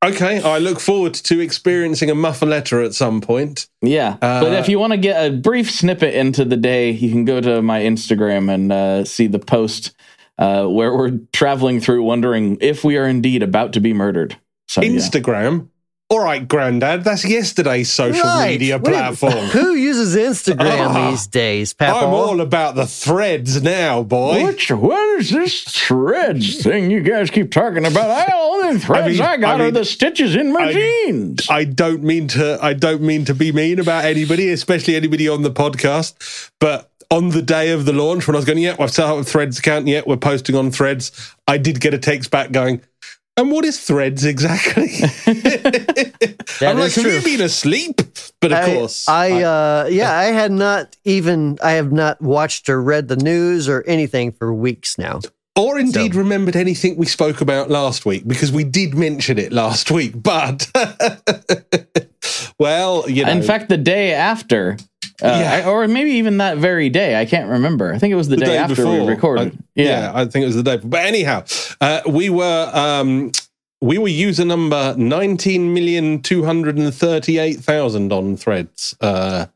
[0.04, 3.68] okay, I look forward to experiencing a muffaletta at some point.
[3.82, 7.10] Yeah, uh, but if you want to get a brief snippet into the day, you
[7.10, 9.94] can go to my Instagram and uh, see the post
[10.38, 14.36] uh, where we're traveling through, wondering if we are indeed about to be murdered.
[14.68, 15.58] So, Instagram.
[15.58, 15.75] Yeah.
[16.08, 18.52] All right, Grandad, that's yesterday's social right.
[18.52, 19.32] media platform.
[19.50, 22.06] Who uses Instagram oh, these days, Papa?
[22.06, 24.40] I'm all about the threads now, boy.
[24.40, 28.08] What, what is this threads thing you guys keep talking about?
[28.08, 30.72] I only threads I, mean, I got I mean, are the stitches in my I,
[30.74, 31.50] jeans.
[31.50, 32.60] I don't mean to.
[32.62, 36.52] I don't mean to be mean about anybody, especially anybody on the podcast.
[36.60, 39.18] But on the day of the launch, when I was going, yeah, I've set up
[39.18, 39.88] a Threads account.
[39.88, 41.34] Yet yeah, we're posting on Threads.
[41.48, 42.80] I did get a text back going
[43.36, 44.90] and what is threads exactly?
[46.60, 47.12] I'm like, have true.
[47.12, 48.00] you been asleep?
[48.40, 52.68] But of I, course, I, uh, yeah, I had not even, I have not watched
[52.68, 55.20] or read the news or anything for weeks now.
[55.54, 56.18] Or indeed so.
[56.18, 60.12] remembered anything we spoke about last week because we did mention it last week.
[60.14, 60.70] But,
[62.58, 63.32] well, you know.
[63.32, 64.76] In fact, the day after,
[65.22, 65.68] uh, yeah.
[65.68, 67.18] or maybe even that very day.
[67.18, 67.92] I can't remember.
[67.92, 69.00] I think it was the, the day, day, after before.
[69.00, 69.52] we recorded.
[69.52, 69.84] I, yeah.
[69.84, 70.12] yeah.
[70.14, 70.76] I think it was the day.
[70.76, 71.44] But anyhow,
[71.80, 73.32] uh, we were um,
[73.80, 79.46] we were user number nineteen million two hundred and thirty eight thousand on Threads, uh,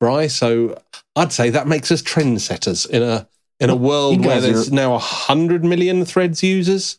[0.00, 0.26] Bry.
[0.26, 0.80] So
[1.16, 3.28] I'd say that makes us trendsetters in a
[3.60, 6.98] in a world where there's are, now hundred million Threads users.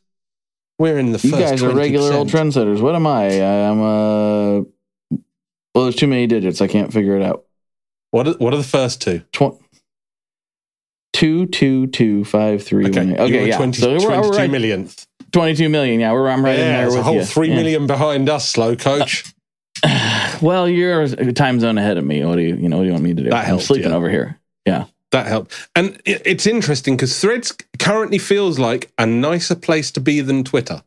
[0.78, 1.34] We're in the first.
[1.34, 1.76] you guys are 20%.
[1.76, 2.80] regular old trendsetters.
[2.82, 3.42] What am I?
[3.42, 4.66] I'm a.
[5.76, 6.62] Well, there's too many digits.
[6.62, 7.46] I can't figure it out.
[8.12, 9.20] What are, what are the first two?
[9.32, 9.62] Tw-
[11.14, 13.20] two two two five three okay, one.
[13.20, 13.58] Okay, yeah.
[13.58, 14.50] 20, so we're, 22 right.
[14.50, 15.06] millionth.
[15.32, 16.00] 22 million.
[16.00, 17.26] Yeah, we're I'm right yeah, in there with a whole you.
[17.26, 17.86] three yeah.
[17.86, 19.26] behind us, slow coach.
[19.84, 22.24] Uh, well, you're a time zone ahead of me.
[22.26, 22.78] What do you you know?
[22.78, 23.30] What do you want me to do?
[23.30, 23.98] That helped, I'm sleeping yeah.
[23.98, 24.40] over here.
[24.66, 25.70] Yeah, that helped.
[25.76, 30.84] And it's interesting because Threads currently feels like a nicer place to be than Twitter.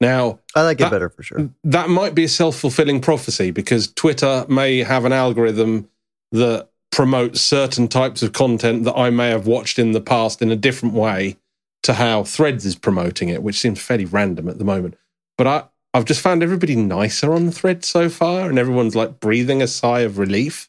[0.00, 1.50] Now, I like that, it better for sure.
[1.64, 5.88] That might be a self fulfilling prophecy because Twitter may have an algorithm
[6.34, 10.50] that promotes certain types of content that I may have watched in the past in
[10.50, 11.36] a different way
[11.84, 14.96] to how Threads is promoting it, which seems fairly random at the moment.
[15.38, 19.62] But I, I've just found everybody nicer on Threads so far, and everyone's like breathing
[19.62, 20.68] a sigh of relief.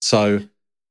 [0.00, 0.40] So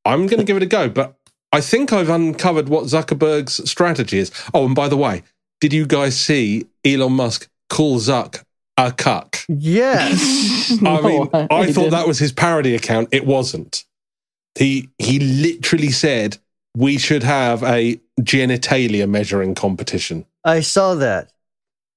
[0.06, 0.88] I'm going to give it a go.
[0.90, 1.16] But
[1.52, 4.32] I think I've uncovered what Zuckerberg's strategy is.
[4.54, 5.24] Oh, and by the way,
[5.60, 8.44] did you guys see Elon Musk call Zuck
[8.78, 9.40] a cuck?
[9.50, 10.78] Yes.
[10.82, 13.10] I mean, I, I thought that was his parody account.
[13.12, 13.84] It wasn't.
[14.56, 16.38] He he literally said
[16.76, 20.26] we should have a genitalia measuring competition.
[20.44, 21.32] I saw that.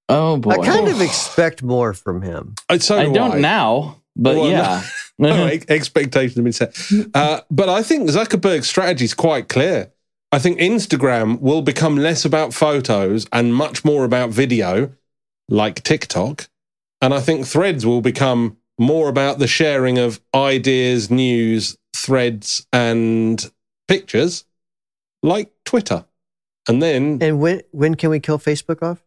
[0.09, 0.53] Oh boy!
[0.53, 2.55] I kind of expect more from him.
[2.69, 3.39] Uh, so I don't I.
[3.39, 4.83] now, but well, yeah.
[5.19, 6.79] No, no expectations have been set.
[7.15, 9.91] Uh, but I think Zuckerberg's strategy is quite clear.
[10.31, 14.93] I think Instagram will become less about photos and much more about video,
[15.49, 16.49] like TikTok.
[17.01, 23.51] And I think Threads will become more about the sharing of ideas, news, threads, and
[23.89, 24.45] pictures
[25.23, 26.05] like Twitter.
[26.69, 29.03] And then And when when can we kill Facebook off?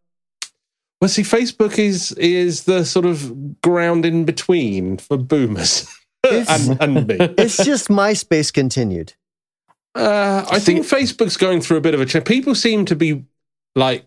[1.02, 5.88] Well, see, Facebook is is the sort of ground in between for boomers
[6.30, 7.18] and, and me.
[7.38, 9.14] It's just MySpace continued.
[9.96, 12.26] Uh, I think Facebook's going through a bit of a change.
[12.26, 13.26] People seem to be
[13.76, 14.06] like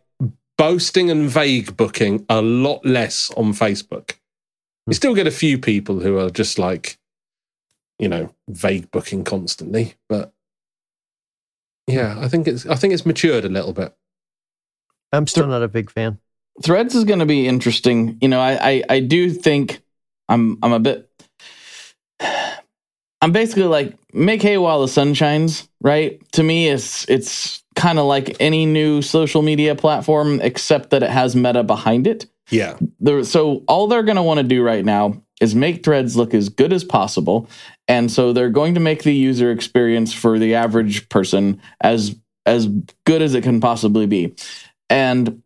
[0.56, 4.12] boasting and vague booking a lot less on Facebook.
[4.86, 6.98] You still get a few people who are just like,
[8.02, 10.32] you know, vague booking constantly, but
[11.86, 13.94] yeah, I think it's I think it's matured a little bit.
[15.12, 16.18] I'm still not a big fan.
[16.62, 18.18] Threads is going to be interesting.
[18.20, 19.82] You know, I, I I do think
[20.28, 21.08] I'm I'm a bit
[23.22, 26.20] I'm basically like make hay while the sun shines, right?
[26.32, 31.10] To me, it's it's kind of like any new social media platform, except that it
[31.10, 32.26] has meta behind it.
[32.52, 32.78] Yeah.
[33.00, 36.34] There, so all they're going to want to do right now is make threads look
[36.34, 37.48] as good as possible,
[37.88, 42.66] and so they're going to make the user experience for the average person as as
[43.04, 44.34] good as it can possibly be,
[44.88, 45.42] and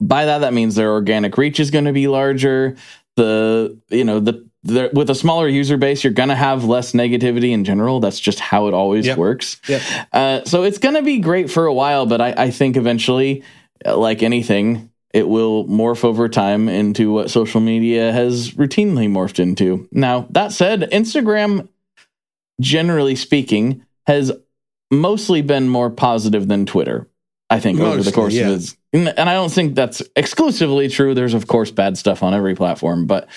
[0.00, 2.76] by that that means their organic reach is going to be larger.
[3.16, 6.92] The you know the the, with a smaller user base, you're going to have less
[6.92, 8.00] negativity in general.
[8.00, 9.16] That's just how it always yep.
[9.16, 9.60] works.
[9.66, 9.82] Yep.
[10.12, 13.42] Uh, so it's going to be great for a while, but I, I think eventually,
[13.84, 19.88] like anything, it will morph over time into what social media has routinely morphed into.
[19.90, 21.68] Now, that said, Instagram,
[22.60, 24.32] generally speaking, has
[24.90, 27.08] mostly been more positive than Twitter,
[27.48, 28.48] I think, mostly, over the course yeah.
[28.48, 28.76] of its.
[28.92, 31.14] And I don't think that's exclusively true.
[31.14, 33.28] There's, of course, bad stuff on every platform, but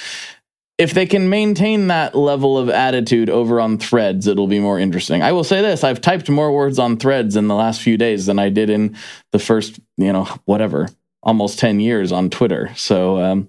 [0.78, 5.22] if they can maintain that level of attitude over on threads, it'll be more interesting.
[5.22, 8.26] I will say this I've typed more words on threads in the last few days
[8.26, 8.98] than I did in
[9.32, 10.90] the first, you know, whatever,
[11.24, 12.72] almost 10 years on Twitter.
[12.76, 13.48] So um,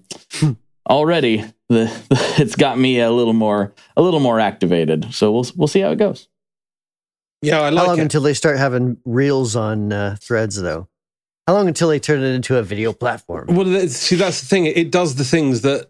[0.89, 1.91] already the,
[2.39, 5.13] it's got me a little more a little more activated.
[5.13, 6.27] So we'll we'll see how it goes.
[7.41, 8.03] Yeah, I like How long it.
[8.03, 10.87] until they start having reels on uh, threads, though?
[11.45, 13.47] How long until they turn it into a video platform?
[13.49, 14.65] Well, that's- see, that's the thing.
[14.65, 15.87] It does the things that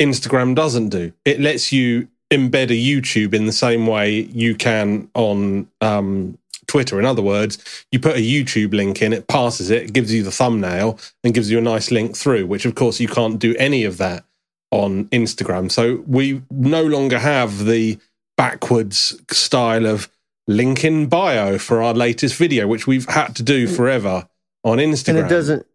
[0.00, 1.12] Instagram doesn't do.
[1.24, 6.36] It lets you embed a YouTube in the same way you can on um,
[6.68, 6.98] Twitter.
[7.00, 7.58] In other words,
[7.90, 11.34] you put a YouTube link in, it passes it, it gives you the thumbnail, and
[11.34, 12.46] gives you a nice link through.
[12.46, 14.24] Which, of course, you can't do any of that
[14.70, 15.72] on Instagram.
[15.72, 17.98] So we no longer have the
[18.36, 20.08] backwards style of
[20.46, 23.76] link in bio for our latest video, which we've had to do mm.
[23.76, 24.28] forever
[24.62, 25.08] on Instagram.
[25.08, 25.66] And it doesn't.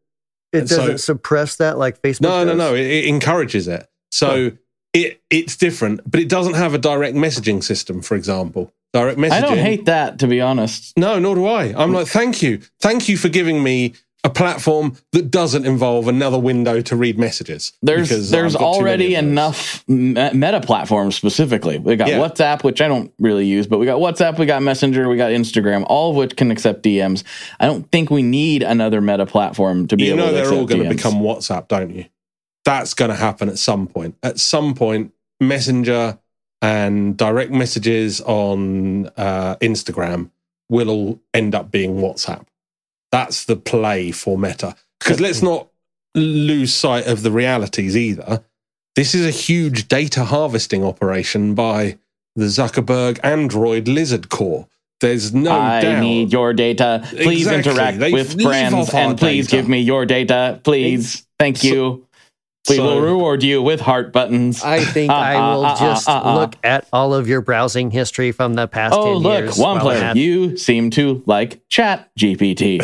[0.52, 2.22] It And doesn't suppress that like Facebook.
[2.22, 2.58] No, no, does?
[2.58, 2.76] no.
[2.76, 3.89] It, it encourages it.
[4.12, 4.52] So
[4.94, 8.72] it it's different, but it doesn't have a direct messaging system, for example.
[8.94, 9.32] Direct messaging.
[9.32, 10.96] I don't hate that, to be honest.
[10.98, 11.74] No, nor do I.
[11.76, 13.94] I'm like, thank you, thank you for giving me
[14.26, 17.74] a platform that doesn't involve another window to read messages.
[17.82, 19.84] There's there's I've got too already many of those.
[19.89, 21.78] enough meta platforms specifically.
[21.78, 22.20] We got Yeah.
[22.20, 25.32] WhatsApp, which I don't really use, but we got WhatsApp, we got Messenger, we got
[25.32, 27.24] Instagram, all of which can accept DMs.
[27.60, 30.20] I don't think we need another meta platform to be able.
[30.20, 32.06] You know they're all going to become WhatsApp, don't you?
[32.64, 34.16] That's going to happen at some point.
[34.24, 36.18] At some point, Messenger
[36.64, 40.32] and direct messages on uh, Instagram
[40.70, 42.45] will all end up being WhatsApp.
[43.11, 44.76] That's the play for Meta.
[44.99, 45.68] Because let's not
[46.16, 48.43] lose sight of the realities either.
[48.95, 51.97] This is a huge data harvesting operation by
[52.36, 54.68] the Zuckerberg Android Lizard Core.
[55.01, 56.01] There's no I doubt.
[56.01, 57.01] need your data.
[57.09, 57.72] Please Exactly.
[57.72, 59.57] interact They with live friends off our and please data.
[59.57, 60.61] give me your data.
[60.64, 61.28] Please.
[61.38, 62.07] Thank So- you.
[62.70, 64.64] We so- will reward you with heart buttons.
[64.64, 66.36] I think Uh, I uh, will uh, just uh, uh.
[66.39, 69.57] look at all of your browsing history from the past Oh, 10 look, years.
[69.57, 69.99] one player.
[69.99, 72.80] have- You seem to like Chat GPT.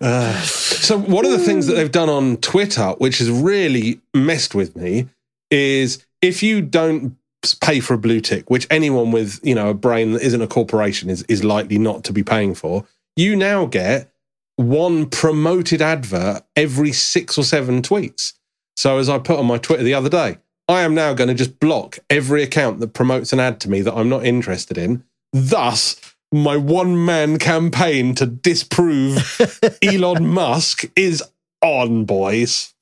[0.00, 4.54] Uh, so one of the things that they've done on Twitter, which has really messed
[4.54, 5.08] with me,
[5.50, 7.16] is if you don't
[7.60, 10.46] pay for a blue tick, which anyone with you know a brain that isn't a
[10.46, 12.84] corporation is is likely not to be paying for,
[13.16, 14.11] you now get
[14.56, 18.34] one promoted advert every six or seven tweets.
[18.76, 20.38] So as I put on my Twitter the other day,
[20.68, 23.82] I am now going to just block every account that promotes an ad to me
[23.82, 25.04] that I'm not interested in.
[25.32, 25.96] Thus,
[26.32, 29.40] my one man campaign to disprove
[29.82, 31.22] Elon Musk is
[31.62, 32.72] on, boys.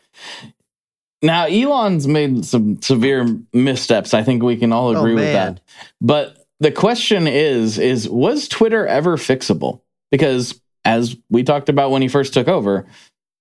[1.22, 4.14] now, Elon's made some severe missteps.
[4.14, 5.60] I think we can all Oh, agree with that.
[6.00, 9.80] But the question is, is was Twitter ever fixable?
[10.10, 12.86] Because as we talked about when he first took over,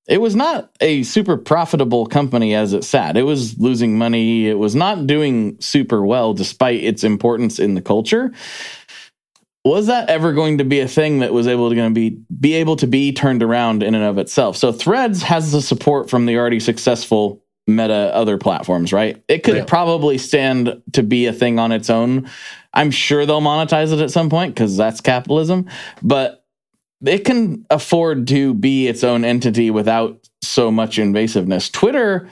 [0.08, 3.16] it was not a super profitable company as it sat.
[3.16, 4.48] It was losing money.
[4.48, 8.32] It was not doing super well despite its importance in the culture.
[9.66, 12.18] Was that ever going to be a thing that was able to going to be
[12.40, 14.58] be able to be turned around in and of itself?
[14.58, 19.22] So Threads has the support from the already successful Meta other platforms, right?
[19.28, 19.66] It could Yeah.
[19.66, 22.28] probably stand to be a thing on its own.
[22.74, 25.68] I'm sure they'll monetize it at some point because that's capitalism,
[26.02, 26.39] but
[27.06, 31.72] it can afford to be its own entity without so much invasiveness.
[31.72, 32.30] Twitter,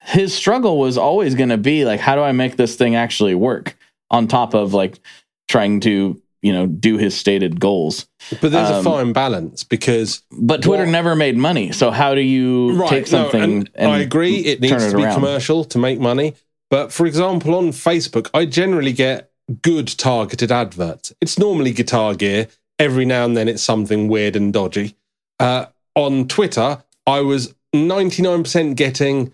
[0.00, 3.34] his struggle was always going to be like, how do I make this thing actually
[3.34, 3.76] work?
[4.10, 5.00] On top of like
[5.48, 8.06] trying to, you know, do his stated goals.
[8.40, 11.72] But there's Um, a fine balance because But Twitter Well- never made money.
[11.72, 14.96] So how do you take no, something and and, I agree it needs it to
[14.96, 15.14] be around?
[15.14, 16.34] commercial to make money.
[16.70, 19.30] But for example, on Facebook, I generally get
[19.62, 21.12] good targeted adverts.
[21.20, 22.48] It's normally guitar gear.
[22.82, 24.96] Every now and then, it's something weird and dodgy.
[25.38, 29.32] Uh, on Twitter, I was 99% getting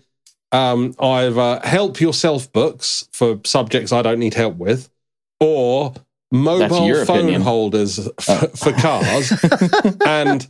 [0.51, 4.87] um, either help yourself books for subjects I don't need help with,
[5.39, 5.95] or
[6.31, 7.41] mobile phone opinion.
[7.41, 9.33] holders f- for cars.
[10.05, 10.47] and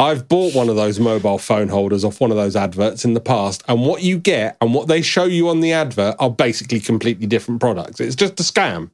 [0.00, 3.20] I've bought one of those mobile phone holders off one of those adverts in the
[3.20, 6.80] past, and what you get and what they show you on the advert are basically
[6.80, 8.00] completely different products.
[8.00, 8.90] It's just a scam.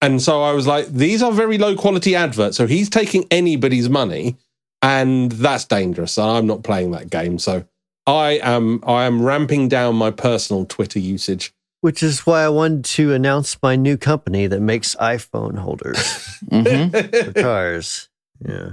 [0.00, 2.56] And so I was like, these are very low quality adverts.
[2.56, 4.36] So he's taking anybody's money,
[4.80, 6.16] and that's dangerous.
[6.18, 7.38] And I'm not playing that game.
[7.38, 7.64] So
[8.06, 11.52] I am I am ramping down my personal Twitter usage.
[11.80, 15.96] Which is why I wanted to announce my new company that makes iPhone holders
[16.50, 17.24] Mhm.
[17.24, 18.08] for cars.
[18.44, 18.70] Yeah.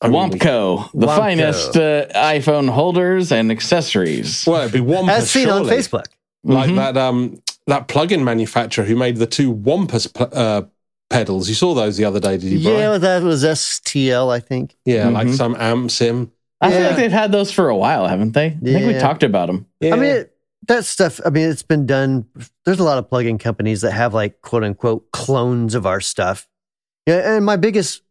[0.00, 1.16] I mean, we- Wampco, the Wampco.
[1.16, 4.44] finest uh, iPhone holders and accessories.
[4.46, 5.16] well, it'd be Wampus.
[5.24, 5.64] As seen on.
[5.66, 6.06] Facebook.
[6.44, 6.76] like Mhm.
[6.76, 10.62] that um that plug-in manufacturer who made the two Wampus pl- uh,
[11.10, 11.48] pedals.
[11.48, 12.62] You saw those the other day, did you?
[12.62, 12.78] Brian?
[12.78, 14.76] Yeah, that was STL, I think.
[14.84, 15.36] yeah, like Mhm.
[15.36, 16.32] some amp sim.
[16.60, 18.46] I feel like they've had those for a while, haven't they?
[18.46, 19.66] I think we talked about them.
[19.80, 19.94] Yeah.
[19.94, 20.34] I mean, it,
[20.66, 22.26] that stuff, I mean, it's been done.
[22.64, 26.48] There's a lot of plug-in companies that have like quote unquote clones of our stuff.
[27.06, 27.36] Yeah.
[27.36, 28.02] And my biggest,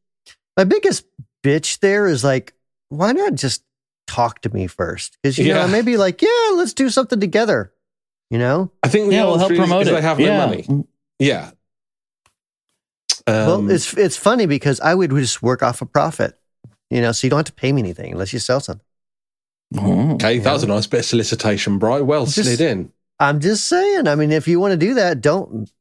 [0.56, 1.04] my biggest
[1.44, 2.54] bitch there is like,
[2.90, 3.64] why not just
[4.08, 5.18] talk to me first?
[5.22, 5.56] Because, you Yeah.
[5.56, 7.74] know, maybe like, yeah, let's do something together,
[8.30, 8.72] you know?
[8.84, 9.92] I think the Yeah, we'll help answer is, promote is it.
[9.94, 10.38] they have yeah.
[10.38, 10.86] no money.
[11.20, 11.52] Yeah.
[13.26, 16.40] Um, well, it's, it's funny because I would just work off a profit,
[16.90, 18.86] you know, so you don't have to pay me anything unless you sell something.
[19.78, 20.14] Oh.
[20.14, 20.40] okay.
[20.40, 22.00] That was a nice bit of solicitation, Bry.
[22.00, 22.92] Well Just- slid in.
[23.20, 24.08] I'm just saying.
[24.08, 25.72] I mean, if you want to do that, don't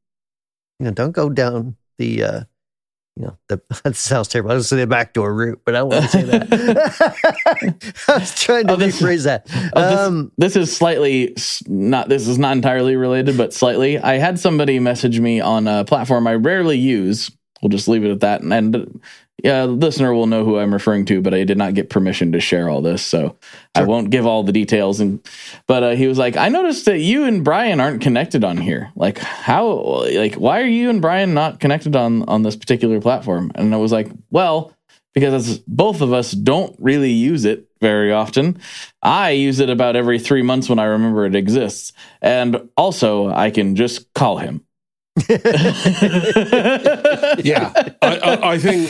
[0.80, 0.90] you know?
[0.90, 2.40] Don't go down the uh,
[3.16, 4.50] you know the that sounds terrible.
[4.52, 7.94] I was say the backdoor route, but I don't say that.
[8.08, 9.46] I was trying to Oh, this- rephrase that.
[9.74, 11.34] Oh, this- um, this is slightly
[11.66, 15.84] not this is not entirely related but slightly i had somebody message me on a
[15.84, 17.30] platform i rarely use
[17.62, 19.00] we'll just leave it at that and, and
[19.42, 22.32] yeah the listener will know who i'm referring to but i did not get permission
[22.32, 23.36] to share all this so
[23.74, 25.20] i won't give all the details and
[25.66, 28.90] but uh, he was like i noticed that you and brian aren't connected on here
[28.96, 29.66] like how
[30.14, 33.76] like why are you and brian not connected on on this particular platform and i
[33.76, 34.72] was like well
[35.16, 38.58] because both of us don't really use it very often.
[39.02, 41.94] I use it about every three months when I remember it exists.
[42.20, 44.65] And also, I can just call him.
[47.38, 47.72] Yeah.
[48.02, 48.88] I, I, I think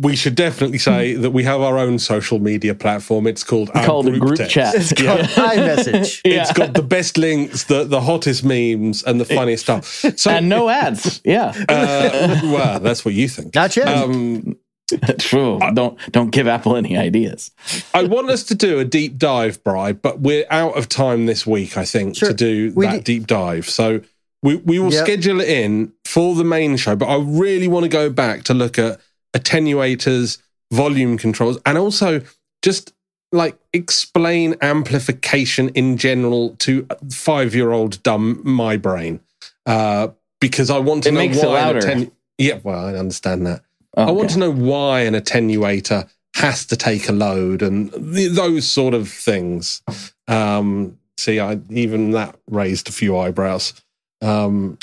[0.00, 3.26] we should definitely say that we have our own social media platform.
[3.26, 4.52] It's called our called a group text.
[4.54, 4.74] chat.
[4.74, 6.20] it's called iMessage.
[6.24, 9.84] It's got the best links, the, the hottest memes, and the funniest stuff.
[10.16, 11.20] So, and no ads.
[11.24, 11.52] Yeah.
[11.68, 13.54] uh, well, that's what you think.
[13.54, 13.88] Not yet.
[13.88, 14.56] Um,
[15.18, 15.58] True.
[15.74, 17.50] Don't don't give Apple any ideas.
[17.92, 21.46] I want us to do a deep dive, Bri, but we're out of time this
[21.46, 22.28] week, I think, Sure.
[22.30, 23.68] to do We that d- deep dive.
[23.68, 24.00] So
[24.42, 25.04] we, we will Yep.
[25.04, 28.54] schedule it in for the main show, but I really want to go back to
[28.54, 29.00] look at
[29.36, 30.38] attenuators,
[30.72, 32.22] volume controls, and also
[32.62, 32.92] just
[33.32, 39.20] like explain amplification in general to five year old dumb my brain.
[39.66, 40.08] Uh,
[40.40, 41.78] because I want to It know makes it why an louder.
[41.78, 43.62] atten- yeah, well, I understand that.
[43.96, 48.66] I want to know why an attenuator has to take a load and th- those
[48.68, 49.82] sort of things.
[50.28, 53.74] Um, see, I even that raised a few eyebrows.
[54.20, 54.78] Um,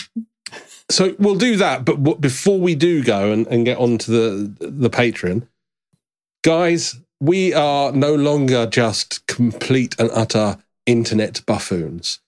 [0.89, 4.53] so we'll do that, but w- before we do go and, and get onto the
[4.59, 5.47] the Patreon,
[6.43, 12.19] guys, we are no longer just complete and utter internet buffoons.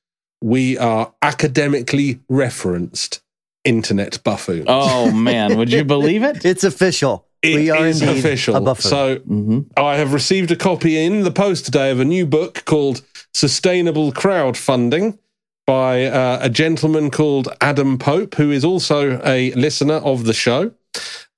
[0.41, 3.21] We are academically referenced
[3.63, 4.65] internet buffoons.
[4.67, 6.43] Oh man, would you believe it?
[6.45, 7.25] it's official.
[7.43, 8.55] It we are is indeed official.
[8.55, 8.89] a buffoon.
[8.89, 12.63] So hmm I have received a copy in the post today of a new book
[12.65, 13.03] called
[13.33, 15.19] Sustainable Crowdfunding
[15.67, 20.71] by uh, a gentleman called Adam Pope, who is also a listener of the show,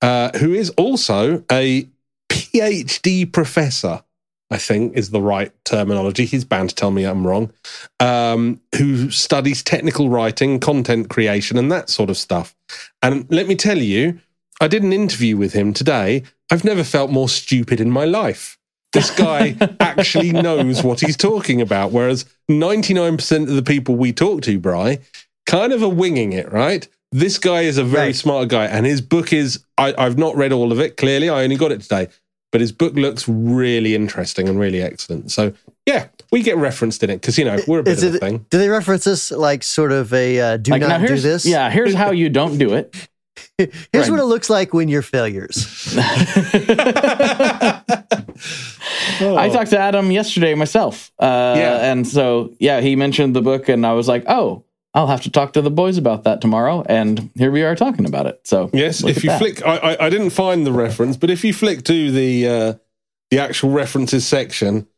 [0.00, 1.86] uh, who is also a
[2.30, 4.02] PhD professor.
[4.52, 6.24] I think is the right terminology.
[6.24, 7.52] He's bound to tell me I'm wrong.
[8.00, 12.56] Um, who studies technical writing, content creation, and that sort of stuff.
[13.00, 14.18] And let me tell you,
[14.60, 16.24] I did an interview with him today.
[16.50, 18.58] I've never felt more stupid in my life.
[18.92, 24.42] This guy actually knows what he's talking about, whereas 99% of the people we talk
[24.42, 24.98] to, Bry,
[25.46, 26.86] kind of are winging it, right?
[27.12, 28.16] This guy is a very Right.
[28.16, 31.28] smart guy, and his book is, I, I've not read all of it, clearly.
[31.28, 32.08] I only got it today,
[32.52, 35.30] but his book looks really interesting and really excellent.
[35.30, 35.52] So,
[35.86, 38.18] yeah, we get referenced in it because, you know, we're a bit Is of a
[38.18, 38.46] thing.
[38.50, 41.44] Do they reference this like sort of a uh, do Like now not do this?
[41.46, 42.94] yeah, here's how you don't do it.
[43.92, 44.10] Here's Right.
[44.10, 45.94] what it looks like when you're failures.
[49.22, 51.12] I talked to Adam yesterday myself.
[51.18, 51.90] Uh, Yeah.
[51.92, 55.30] And so, yeah, he mentioned the book, and I was like, oh, I'll have to
[55.30, 56.82] talk to the boys about that tomorrow.
[56.88, 58.40] And here we are talking about it.
[58.44, 59.38] So, Yes, if you that.
[59.38, 62.72] flick, I, I, I didn't find the reference, but if you flick to the uh,
[63.30, 64.88] the actual references section,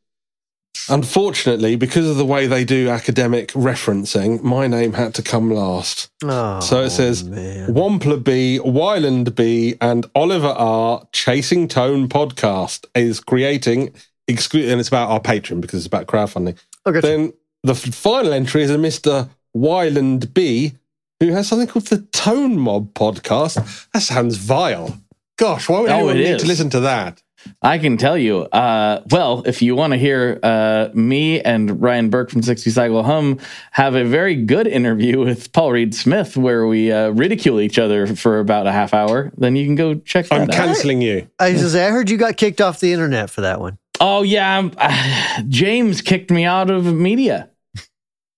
[0.88, 6.10] unfortunately, because of the way they do academic referencing, my name had to come last.
[6.24, 7.68] Oh, So it says man.
[7.74, 11.06] Wampler B, Wyland B, and Oliver R.
[11.12, 13.92] Chasing Tone podcast is creating,
[14.28, 16.58] exclu- and it's about our Patreon because it's about crowdfunding.
[16.86, 17.00] Oh, okay.
[17.00, 19.28] Then the f- final entry is a Mr.
[19.56, 20.72] Wyland B,
[21.20, 23.88] who has something called the Tone Mob podcast.
[23.92, 24.98] That sounds vile.
[25.38, 26.42] Gosh, why would Oh, anyone need is.
[26.42, 27.22] to listen to that?
[27.60, 28.42] I can tell you.
[28.42, 33.02] Uh, well, if you want to hear uh, me and Ryan Burke from 60 Cycle
[33.02, 33.38] Hum
[33.72, 38.06] have a very good interview with Paul Reed Smith where we uh, ridicule each other
[38.14, 40.54] for about a half hour, then you can go check that I'm out.
[40.54, 41.28] cancelling you.
[41.38, 43.78] I was just say, I heard you got kicked off the internet for that one.
[44.00, 44.48] Oh, yeah.
[44.56, 47.48] I'm- uh, James kicked me out of media.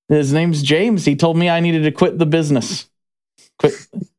[0.08, 1.04] His name's James.
[1.06, 2.88] He told me I needed to quit the business.
[3.58, 3.72] Quit.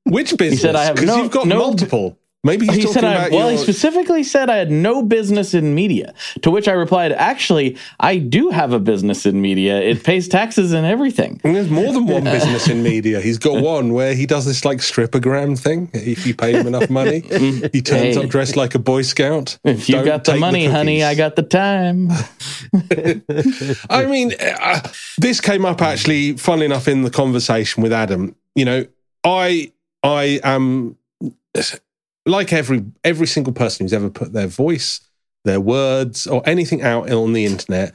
[0.03, 0.61] Which business?
[0.61, 2.17] said I have Because no- you've got no- multiple.
[2.45, 5.73] Maybe he's he talking said, I, well, he specifically said I had no business in
[5.73, 6.13] media.
[6.43, 9.81] To which I replied, actually, I do have a business in media.
[9.81, 11.41] It pays taxes and everything.
[11.43, 13.19] And there's more than one business in media.
[13.19, 15.89] He's got one where he does this like strippergram thing.
[15.93, 17.21] If you pay him enough money,
[17.73, 18.17] he turns Hey.
[18.17, 19.57] up dressed like a Boy Scout.
[19.63, 21.03] If you Don't got the money, honey.
[21.03, 22.11] I got the time.
[23.89, 24.81] I mean, uh,
[25.17, 28.35] this came up actually, funnily enough, in the conversation with Adam.
[28.53, 28.85] You know,
[29.23, 29.71] I
[30.03, 30.95] I am
[32.25, 35.01] like every every single person who's ever put their voice,
[35.43, 37.93] their words, or anything out on the internet.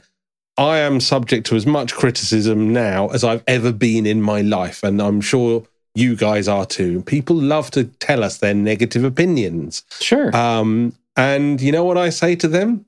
[0.57, 4.83] I am subject to as much criticism now as I've ever been in my life,
[4.83, 5.63] and I'm sure
[5.95, 7.01] you guys are too.
[7.03, 9.83] People love to tell us their negative opinions.
[9.99, 10.35] Sure.
[10.35, 12.85] Um, and you know what I say to them?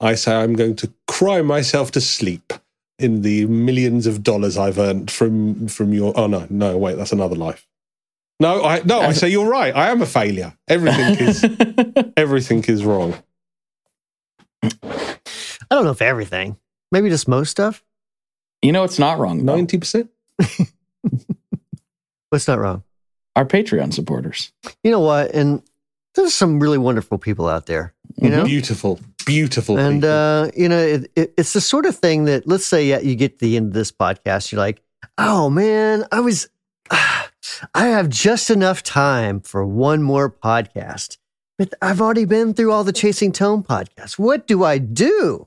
[0.00, 2.52] I say I'm going to cry myself to sleep
[2.98, 6.12] in the millions of dollars I've earned from from your.
[6.16, 7.66] Oh no, no, wait, that's another life.
[8.40, 9.74] No, I no, I say you're right.
[9.74, 10.54] I am a failure.
[10.68, 11.44] Everything is
[12.16, 13.14] everything is wrong.
[14.62, 14.70] I
[15.70, 16.56] don't know if everything.
[16.90, 17.82] Maybe just most stuff.
[18.62, 19.44] you know, it's not wrong.
[19.44, 19.54] though.
[19.56, 20.10] Ninety percent.
[22.30, 22.82] What's not wrong?
[23.36, 24.52] Our Patreon supporters.
[24.82, 25.32] You know what?
[25.34, 25.62] And
[26.14, 27.92] there's some really wonderful people out there.
[28.16, 29.76] You know, Beautiful, beautiful.
[29.78, 30.08] and people.
[30.10, 33.16] uh, you know, it, it, it's the sort of thing that let's say yeah, you
[33.16, 34.80] get to the end of this podcast, you're like,
[35.18, 36.48] oh man, I was,
[37.74, 41.18] I have just enough time for one more podcast,
[41.58, 44.18] but I've already been through all the Chasing Tone podcasts.
[44.18, 45.46] What do I do?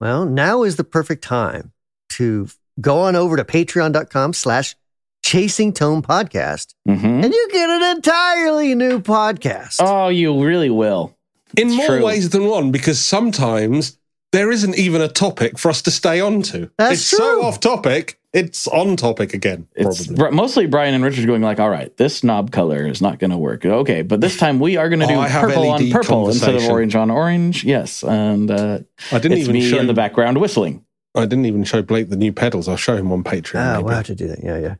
[0.00, 1.72] Well, now is the perfect time
[2.10, 2.48] to
[2.80, 4.74] go on over to patreon.com slash
[5.22, 9.76] chasing tone podcast hmm and you get an entirely new podcast.
[9.80, 11.16] Oh, you really will.
[11.56, 12.04] in it's more true.
[12.04, 13.98] ways than one, because sometimes
[14.32, 16.70] there isn't even a topic for us to stay on to.
[16.78, 18.18] That's it's so off topic.
[18.32, 19.66] It's on topic again.
[19.74, 20.30] It's Probably.
[20.30, 23.30] br- mostly Brian and Richard going like, all right, this knob color is not going
[23.30, 23.64] to work.
[23.64, 26.28] Okay, but this time we are going to Oh, do I have purple on purple
[26.28, 27.64] instead of orange on orange.
[27.64, 30.84] Yes, and uh, I didn't it's even me show in the background whistling.
[31.14, 32.68] I didn't even show Blake the new pedals.
[32.68, 33.76] I'll show him on Patreon.
[33.76, 34.44] Oh, we'll have to do that.
[34.44, 34.74] Yeah, yeah.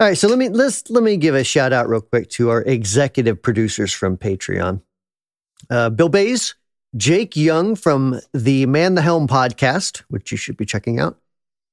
[0.00, 2.50] All right, so let me let's let me give a shout out real quick to
[2.50, 4.80] our executive producers from Patreon.
[5.70, 6.54] Uh, Bill Bays,
[6.96, 11.18] Jake Young from the Man the Helm podcast, which you should be checking out.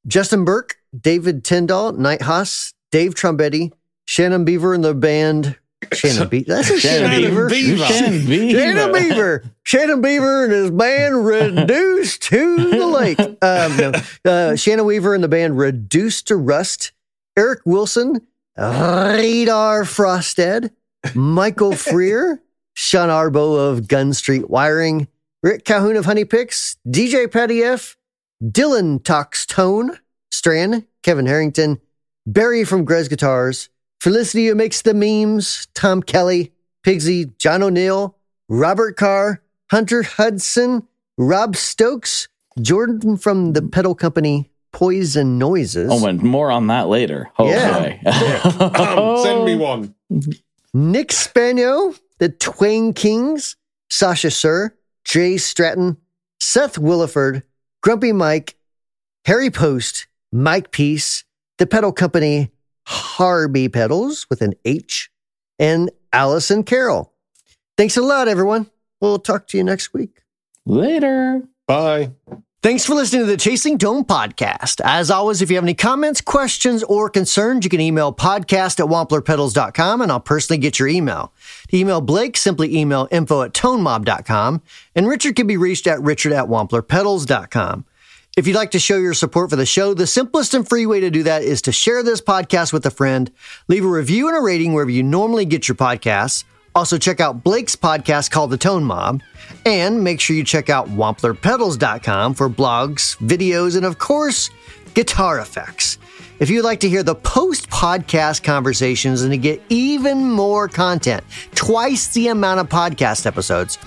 [0.08, 3.72] Justin Burke, David Tyndall, Night Haas, Dave Trombetti,
[4.06, 5.58] Shannon Beaver and the band.
[5.94, 6.46] Shannon Beaver.
[6.48, 7.50] That's a Shannon, Shannon Beaver.
[7.50, 7.86] Beaver.
[7.86, 8.60] Shannon Beaver.
[8.60, 9.44] Shannon Beaver.
[9.64, 13.20] Shannon Beaver and his band Reduced to the Lake.
[13.42, 13.92] Um, no.
[14.26, 16.92] uh, Shannon Weaver and the band Reduced to Rust.
[17.36, 18.22] Eric Wilson,
[18.58, 20.72] Radar Frosted,
[21.16, 22.42] Michael Freer,
[22.76, 25.08] Sean Arbo of Gun Street Wiring,
[25.44, 27.98] Rick Calhoun of Honey Picks, DJ Patty F,
[28.42, 30.00] Dylan Talks Tone,
[30.32, 31.82] Strand, Kevin Harrington,
[32.26, 33.70] Barry from Grez Guitars,
[34.00, 36.54] Felicity who makes the memes, Tom Kelly,
[36.86, 38.18] Pigsy, John O'Neill,
[38.50, 40.88] Robert Carr, Hunter Hudson,
[41.18, 42.28] Rob Stokes,
[42.62, 47.30] Jordan from the pedal company Poison Noises, Oh, and more on that later.
[47.38, 47.98] Oh, Yeah.
[48.04, 48.76] boy.
[48.80, 49.94] Um, send me one.
[50.74, 53.56] Nick Spano, the Twain Kings,
[53.90, 54.74] Sasha Sir,
[55.06, 55.98] Jay Stratton,
[56.40, 57.44] Seth Williford,
[57.82, 58.56] Grumpy Mike,
[59.26, 61.24] Harry Post, Mike Peace,
[61.58, 62.52] the pedal company
[62.88, 65.10] Harby Pedals with an H,
[65.60, 67.14] and Allison Carroll.
[67.78, 68.70] Thanks a lot, everyone.
[69.02, 70.22] We'll talk to you next week.
[70.66, 71.44] Later.
[71.68, 72.12] Bye.
[72.64, 74.80] Thanks for listening to the Chasing Tone podcast.
[74.86, 78.86] As always, if you have any comments, questions, or concerns, you can email podcast at
[78.86, 81.34] wamplerpedals.com and I'll personally get your email.
[81.72, 84.62] To email Blake, simply email info at tonemob.com
[84.96, 87.84] and Richard can be reached at richard at wamplerpedals.com.
[88.38, 91.02] If you'd like to show your support for the show, the simplest and free way
[91.02, 93.30] to do that is to share this podcast with a friend,
[93.68, 96.46] leave a review and a rating wherever you normally get your podcasts.
[96.76, 99.22] Also, check out Blake's podcast called The Tone Mob.
[99.66, 104.50] And make sure you check out wamplerpedals.com for blogs, videos, and of course,
[104.94, 105.98] guitar effects.
[106.40, 111.24] If you'd like to hear the post podcast conversations and to get even more content,
[111.56, 113.78] twice the amount of podcast episodes,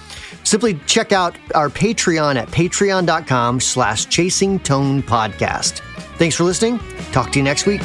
[0.45, 5.81] simply check out our Patreon at patreon.com slash chasing tone podcast.
[6.19, 6.79] Thanks for listening.
[7.13, 7.83] Talk to you next week.